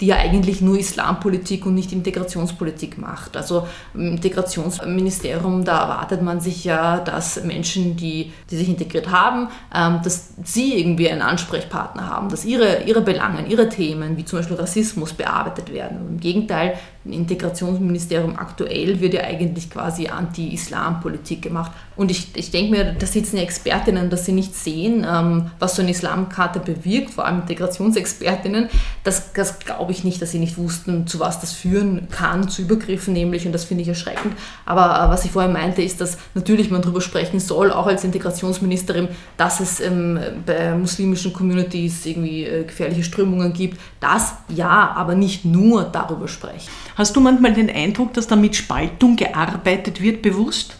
die 0.00 0.06
ja 0.06 0.16
eigentlich 0.16 0.60
nur 0.60 0.78
Islampolitik 0.78 1.66
und 1.66 1.74
nicht 1.74 1.92
Integrationspolitik 1.92 2.98
macht. 2.98 3.36
Also 3.36 3.66
im 3.94 4.12
Integrationsministerium, 4.12 5.64
da 5.64 5.82
erwartet 5.82 6.22
man 6.22 6.40
sich 6.40 6.64
ja, 6.64 6.98
dass 7.00 7.42
Menschen, 7.42 7.96
die, 7.96 8.32
die 8.50 8.56
sich 8.56 8.68
integriert 8.68 9.10
haben, 9.10 9.48
ähm, 9.74 10.00
dass 10.04 10.34
sie 10.44 10.78
irgendwie 10.78 11.10
einen 11.10 11.22
Ansprechpartner 11.22 12.08
haben, 12.08 12.28
dass 12.28 12.44
ihre, 12.44 12.84
ihre 12.84 13.00
Belange, 13.00 13.46
ihre 13.48 13.68
Themen, 13.68 14.16
wie 14.16 14.24
zum 14.24 14.38
Beispiel 14.38 14.56
Rassismus, 14.56 15.14
bearbeitet 15.14 15.72
werden. 15.72 15.98
Im 16.08 16.20
Gegenteil, 16.20 16.74
Integrationsministerium 17.12 18.36
aktuell 18.36 19.00
wird 19.00 19.14
ja 19.14 19.22
eigentlich 19.22 19.70
quasi 19.70 20.08
Anti-Islam-Politik 20.08 21.42
gemacht. 21.42 21.72
Und 21.96 22.10
ich, 22.10 22.28
ich 22.36 22.50
denke 22.52 22.70
mir, 22.70 22.92
da 22.92 23.06
sitzen 23.06 23.38
ja 23.38 23.42
Expertinnen, 23.42 24.08
dass 24.08 24.24
sie 24.24 24.32
nicht 24.32 24.54
sehen, 24.54 25.04
ähm, 25.08 25.50
was 25.58 25.74
so 25.74 25.82
eine 25.82 25.90
Islamkarte 25.90 26.60
bewirkt, 26.60 27.10
vor 27.10 27.26
allem 27.26 27.40
Integrationsexpertinnen. 27.40 28.68
Das, 29.02 29.32
das 29.32 29.58
glaube 29.58 29.90
ich 29.92 30.04
nicht, 30.04 30.22
dass 30.22 30.30
sie 30.30 30.38
nicht 30.38 30.58
wussten, 30.58 31.06
zu 31.06 31.18
was 31.18 31.40
das 31.40 31.52
führen 31.52 32.08
kann, 32.10 32.48
zu 32.48 32.62
Übergriffen 32.62 33.14
nämlich, 33.14 33.46
und 33.46 33.52
das 33.52 33.64
finde 33.64 33.82
ich 33.82 33.88
erschreckend. 33.88 34.34
Aber 34.64 35.04
äh, 35.04 35.08
was 35.08 35.24
ich 35.24 35.32
vorher 35.32 35.50
meinte, 35.50 35.82
ist, 35.82 36.00
dass 36.00 36.18
natürlich 36.34 36.70
man 36.70 36.82
darüber 36.82 37.00
sprechen 37.00 37.40
soll, 37.40 37.72
auch 37.72 37.86
als 37.86 38.04
Integrationsministerin, 38.04 39.08
dass 39.36 39.60
es 39.60 39.80
ähm, 39.80 40.20
bei 40.46 40.74
muslimischen 40.74 41.32
Communities 41.32 42.06
irgendwie 42.06 42.44
äh, 42.44 42.64
gefährliche 42.64 43.02
Strömungen 43.02 43.52
gibt. 43.52 43.80
Das 44.00 44.34
ja, 44.48 44.92
aber 44.94 45.14
nicht 45.14 45.44
nur 45.44 45.84
darüber 45.84 46.28
sprechen. 46.28 46.68
Hast 46.98 47.14
du 47.14 47.20
manchmal 47.20 47.52
den 47.52 47.70
Eindruck, 47.70 48.12
dass 48.14 48.26
da 48.26 48.34
mit 48.34 48.56
Spaltung 48.56 49.14
gearbeitet 49.14 50.02
wird, 50.02 50.20
bewusst? 50.20 50.74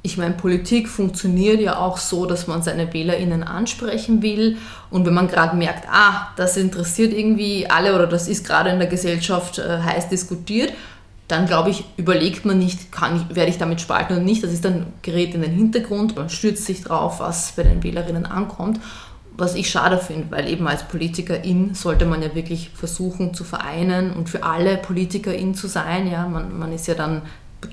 Ich 0.00 0.16
meine, 0.16 0.32
Politik 0.32 0.88
funktioniert 0.88 1.60
ja 1.60 1.76
auch 1.76 1.98
so, 1.98 2.24
dass 2.24 2.46
man 2.46 2.62
seine 2.62 2.90
WählerInnen 2.90 3.42
ansprechen 3.42 4.22
will. 4.22 4.56
Und 4.88 5.04
wenn 5.04 5.12
man 5.12 5.28
gerade 5.28 5.54
merkt, 5.58 5.86
ah, 5.92 6.28
das 6.36 6.56
interessiert 6.56 7.12
irgendwie 7.12 7.66
alle 7.68 7.94
oder 7.94 8.06
das 8.06 8.28
ist 8.28 8.46
gerade 8.46 8.70
in 8.70 8.78
der 8.78 8.88
Gesellschaft 8.88 9.58
äh, 9.58 9.80
heiß 9.82 10.08
diskutiert, 10.08 10.72
dann 11.26 11.44
glaube 11.44 11.68
ich, 11.68 11.84
überlegt 11.98 12.46
man 12.46 12.58
nicht, 12.58 12.90
kann 12.90 13.16
ich, 13.16 13.36
werde 13.36 13.50
ich 13.50 13.58
damit 13.58 13.82
spalten 13.82 14.14
oder 14.14 14.24
nicht. 14.24 14.42
Das 14.42 14.54
ist 14.54 14.64
dann 14.64 14.86
gerät 15.02 15.34
in 15.34 15.42
den 15.42 15.52
Hintergrund, 15.52 16.16
man 16.16 16.30
stürzt 16.30 16.64
sich 16.64 16.82
drauf, 16.82 17.20
was 17.20 17.52
bei 17.52 17.64
den 17.64 17.82
Wählerinnen 17.82 18.24
ankommt 18.24 18.80
was 19.38 19.54
ich 19.54 19.70
schade 19.70 19.98
finde, 19.98 20.30
weil 20.30 20.48
eben 20.48 20.66
als 20.66 20.82
Politikerin 20.82 21.74
sollte 21.74 22.04
man 22.04 22.22
ja 22.22 22.34
wirklich 22.34 22.70
versuchen 22.74 23.32
zu 23.32 23.44
vereinen 23.44 24.12
und 24.12 24.28
für 24.28 24.42
alle 24.42 24.76
Politikerin 24.76 25.54
zu 25.54 25.68
sein. 25.68 26.10
Ja, 26.10 26.26
man, 26.26 26.58
man 26.58 26.72
ist 26.72 26.88
ja 26.88 26.94
dann 26.94 27.22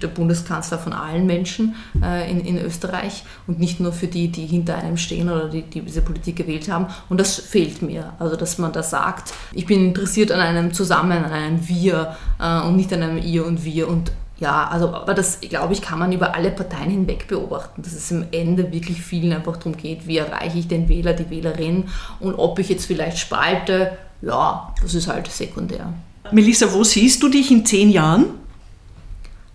der 0.02 0.08
Bundeskanzler 0.08 0.78
von 0.78 0.94
allen 0.94 1.26
Menschen 1.26 1.76
äh, 2.02 2.30
in, 2.30 2.42
in 2.42 2.58
Österreich 2.58 3.24
und 3.48 3.60
nicht 3.60 3.80
nur 3.80 3.94
für 3.94 4.08
die, 4.08 4.30
die 4.30 4.46
hinter 4.46 4.76
einem 4.78 4.98
stehen 4.98 5.30
oder 5.30 5.50
die, 5.50 5.64
die 5.64 5.82
diese 5.82 6.02
Politik 6.02 6.36
gewählt 6.36 6.70
haben. 6.72 6.88
Und 7.10 7.20
das 7.20 7.36
fehlt 7.36 7.82
mir. 7.82 8.14
Also, 8.20 8.36
dass 8.36 8.58
man 8.58 8.72
da 8.72 8.84
sagt, 8.84 9.34
ich 9.52 9.66
bin 9.66 9.86
interessiert 9.86 10.32
an 10.32 10.40
einem 10.40 10.74
Zusammen, 10.74 11.24
an 11.24 11.32
einem 11.32 11.68
Wir 11.68 12.16
äh, 12.40 12.62
und 12.62 12.76
nicht 12.76 12.94
an 12.94 13.04
einem 13.04 13.18
Ihr 13.18 13.46
und 13.46 13.64
Wir 13.64 13.88
und 13.88 14.12
ja, 14.38 14.68
also, 14.68 14.94
aber 14.94 15.14
das, 15.14 15.40
glaube 15.40 15.74
ich, 15.74 15.82
kann 15.82 16.00
man 16.00 16.12
über 16.12 16.36
alle 16.36 16.52
Parteien 16.52 16.90
hinweg 16.90 17.28
beobachten, 17.28 17.82
dass 17.82 17.94
es 17.94 18.12
am 18.12 18.26
Ende 18.32 18.72
wirklich 18.72 19.02
vielen 19.02 19.32
einfach 19.32 19.58
darum 19.58 19.78
geht, 19.78 20.08
wie 20.08 20.18
erreiche 20.18 20.60
ich 20.60 20.68
den 20.68 20.90
Wähler, 20.90 21.14
die 21.14 21.30
Wählerin 21.30 21.86
und 22.20 22.36
ob 22.36 22.60
ich 22.60 22.70
jetzt 22.70 22.86
vielleicht 22.86 23.18
spalte, 23.18 23.98
ja, 24.22 24.74
das 24.82 24.94
ist 24.94 25.08
halt 25.08 25.28
sekundär. 25.28 25.94
Melissa, 26.32 26.74
wo 26.74 26.84
siehst 26.84 27.24
du 27.24 27.30
dich 27.30 27.50
in 27.52 27.66
zehn 27.66 27.90
Jahren? 27.90 28.26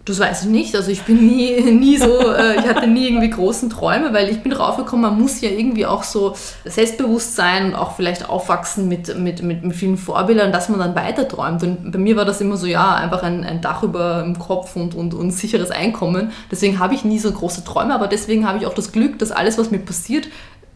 Das 0.07 0.19
weiß 0.19 0.45
ich 0.45 0.49
nicht. 0.49 0.75
Also 0.75 0.91
ich 0.91 1.03
bin 1.03 1.27
nie, 1.27 1.61
nie 1.73 1.99
so, 1.99 2.33
äh, 2.33 2.59
ich 2.59 2.67
hatte 2.67 2.87
nie 2.87 3.07
irgendwie 3.09 3.29
großen 3.29 3.69
Träume, 3.69 4.13
weil 4.13 4.31
ich 4.31 4.43
bin 4.43 4.51
draufgekommen, 4.53 5.11
man 5.11 5.21
muss 5.21 5.41
ja 5.41 5.51
irgendwie 5.51 5.85
auch 5.85 6.05
so 6.05 6.35
selbstbewusst 6.65 7.37
sein 7.37 7.67
und 7.67 7.75
auch 7.75 7.97
vielleicht 7.97 8.29
aufwachsen 8.29 8.89
mit, 8.89 9.17
mit, 9.19 9.43
mit, 9.43 9.63
mit 9.63 9.77
vielen 9.77 9.99
Vorbildern, 9.99 10.53
dass 10.53 10.69
man 10.71 10.81
dann 10.81 10.95
weiter 10.95 11.29
träumt. 11.29 11.63
Und 11.63 11.93
bei 11.93 11.99
mir 11.99 12.17
war 12.17 12.25
das 12.25 12.41
immer 12.41 12.57
so, 12.57 12.67
ja, 12.67 12.95
einfach 12.95 13.23
ein, 13.23 13.45
ein 13.45 13.61
Dach 13.61 13.83
über 13.83 14.23
dem 14.23 14.39
Kopf 14.39 14.75
und, 14.75 14.95
und, 14.95 15.13
und 15.13 15.33
sicheres 15.33 15.71
Einkommen. 15.71 16.33
Deswegen 16.51 16.79
habe 16.79 16.95
ich 16.95 17.05
nie 17.05 17.19
so 17.19 17.31
große 17.31 17.65
Träume, 17.65 17.95
aber 17.95 18.07
deswegen 18.07 18.49
habe 18.49 18.59
ich 18.59 18.67
auch 18.67 18.75
das 18.75 18.93
Glück, 18.93 19.19
dass 19.19 19.31
alles, 19.31 19.59
was 19.59 19.71
mir 19.71 19.81
passiert, 19.81 20.29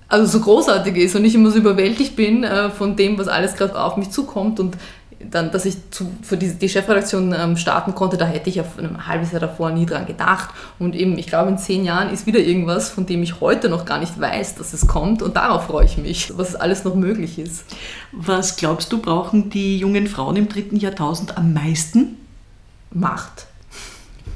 also 0.09 0.27
so 0.27 0.45
großartig 0.45 0.97
ist 0.97 1.17
und 1.17 1.25
ich 1.25 1.35
immer 1.35 1.51
so 1.51 1.59
überwältigt 1.59 2.15
bin 2.15 2.45
äh, 2.45 2.71
von 2.71 2.95
dem, 2.95 3.19
was 3.19 3.27
alles 3.27 3.57
gerade 3.57 3.81
auf 3.81 3.97
mich 3.97 4.11
zukommt 4.11 4.61
und 4.61 4.77
dann, 5.31 5.51
dass 5.51 5.65
ich 5.65 5.77
zu, 5.91 6.11
für 6.23 6.37
die, 6.37 6.55
die 6.55 6.69
Chefredaktion 6.69 7.35
ähm, 7.37 7.57
starten 7.57 7.95
konnte, 7.95 8.17
da 8.17 8.27
hätte 8.27 8.51
ich 8.51 8.61
auf 8.61 8.79
ein 8.79 9.07
halbes 9.07 9.33
Jahr 9.33 9.41
davor 9.41 9.71
nie 9.71 9.87
dran 9.87 10.07
gedacht. 10.07 10.51
Und 10.79 10.95
eben, 10.95 11.19
ich 11.19 11.27
glaube, 11.27 11.51
in 11.51 11.59
zehn 11.59 11.85
Jahren 11.85 12.11
ist 12.11 12.27
wieder 12.27 12.41
irgendwas, 12.41 12.91
von 12.91 13.07
dem 13.07 13.23
ich 13.23 13.41
heute 13.41 13.69
noch 13.69 13.85
gar 13.85 13.99
nicht 13.99 14.21
weiß, 14.21 14.57
dass 14.57 14.73
es 14.73 14.87
kommt. 14.87 15.23
Und 15.23 15.37
darauf 15.37 15.67
freue 15.67 15.85
ich 15.85 15.99
mich, 15.99 16.37
was 16.37 16.55
alles 16.55 16.85
noch 16.85 16.95
möglich 16.95 17.39
ist. 17.39 17.65
Was 18.13 18.57
glaubst 18.57 18.93
du, 18.93 18.99
brauchen 18.99 19.51
die 19.51 19.79
jungen 19.79 20.07
Frauen 20.07 20.37
im 20.37 20.49
dritten 20.49 20.77
Jahrtausend 20.77 21.37
am 21.37 21.53
meisten? 21.53 22.17
Macht. 22.91 23.47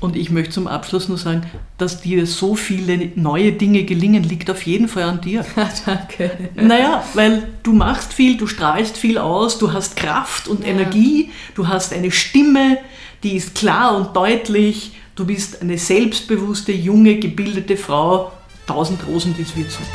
Und 0.01 0.17
ich 0.17 0.31
möchte 0.31 0.53
zum 0.53 0.69
Abschluss 0.69 1.09
nur 1.09 1.19
sagen, 1.19 1.43
dass 1.77 2.01
dir 2.01 2.25
so 2.27 2.55
viele 2.55 3.11
neue 3.17 3.53
Dinge 3.53 3.83
gelingen, 3.83 4.23
liegt 4.23 4.49
auf 4.51 4.63
jeden 4.63 4.87
Fall 4.87 5.03
an 5.03 5.21
dir. 5.21 5.45
Danke. 5.87 6.51
Naja, 6.55 7.03
weil 7.15 7.49
du 7.65 7.73
machst 7.73 8.13
viel, 8.13 8.37
du 8.37 8.47
strahlst 8.47 8.97
viel 8.97 9.19
aus, 9.19 9.59
du 9.59 9.73
hast 9.73 9.97
Kraft 9.97 10.47
und 10.47 10.63
ja. 10.63 10.69
Energie, 10.69 11.31
du 11.55 11.67
hast 11.67 11.93
eine 11.93 12.13
Stimme, 12.13 12.79
die 13.25 13.33
ist 13.33 13.57
klar 13.57 13.97
und 13.97 14.15
deutlich, 14.15 14.93
du 15.17 15.27
bist 15.27 15.63
eine 15.63 15.79
selbstbewusste, 15.79 16.73
junge, 16.73 17.17
gebildete 17.17 17.77
Frau. 17.77 18.33
Tausend 18.67 19.05
Rosen, 19.07 19.35
das 19.37 19.57
wird 19.57 19.71
super. 19.71 19.87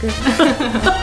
Danke. 0.00 0.14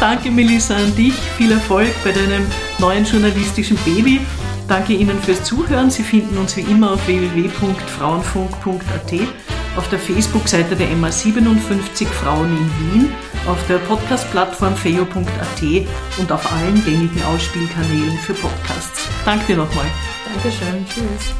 Danke, 0.00 0.30
Melissa, 0.30 0.76
an 0.76 0.94
dich. 0.94 1.14
Viel 1.36 1.50
Erfolg 1.50 1.90
bei 2.04 2.12
deinem 2.12 2.46
neuen 2.78 3.04
journalistischen 3.04 3.78
Baby. 3.84 4.20
Danke 4.68 4.92
Ihnen 4.94 5.20
fürs 5.20 5.44
Zuhören. 5.44 5.90
Sie 5.90 6.02
finden 6.02 6.38
uns 6.38 6.56
wie 6.56 6.62
immer 6.62 6.92
auf 6.92 7.06
www.frauenfunk.at, 7.06 9.12
auf 9.76 9.88
der 9.88 9.98
Facebook-Seite 9.98 10.76
der 10.76 10.88
MA57 10.88 12.06
Frauen 12.06 12.56
in 12.56 12.70
Wien, 12.92 13.12
auf 13.46 13.58
der 13.66 13.78
Podcast-Plattform 13.78 14.76
feo.at 14.76 15.62
und 16.18 16.32
auf 16.32 16.52
allen 16.52 16.84
gängigen 16.84 17.22
Ausspielkanälen 17.24 18.16
für 18.18 18.34
Podcasts. 18.34 19.08
Danke 19.24 19.46
dir 19.46 19.56
nochmal. 19.56 19.86
Dankeschön. 20.34 20.86
Tschüss. 20.86 21.34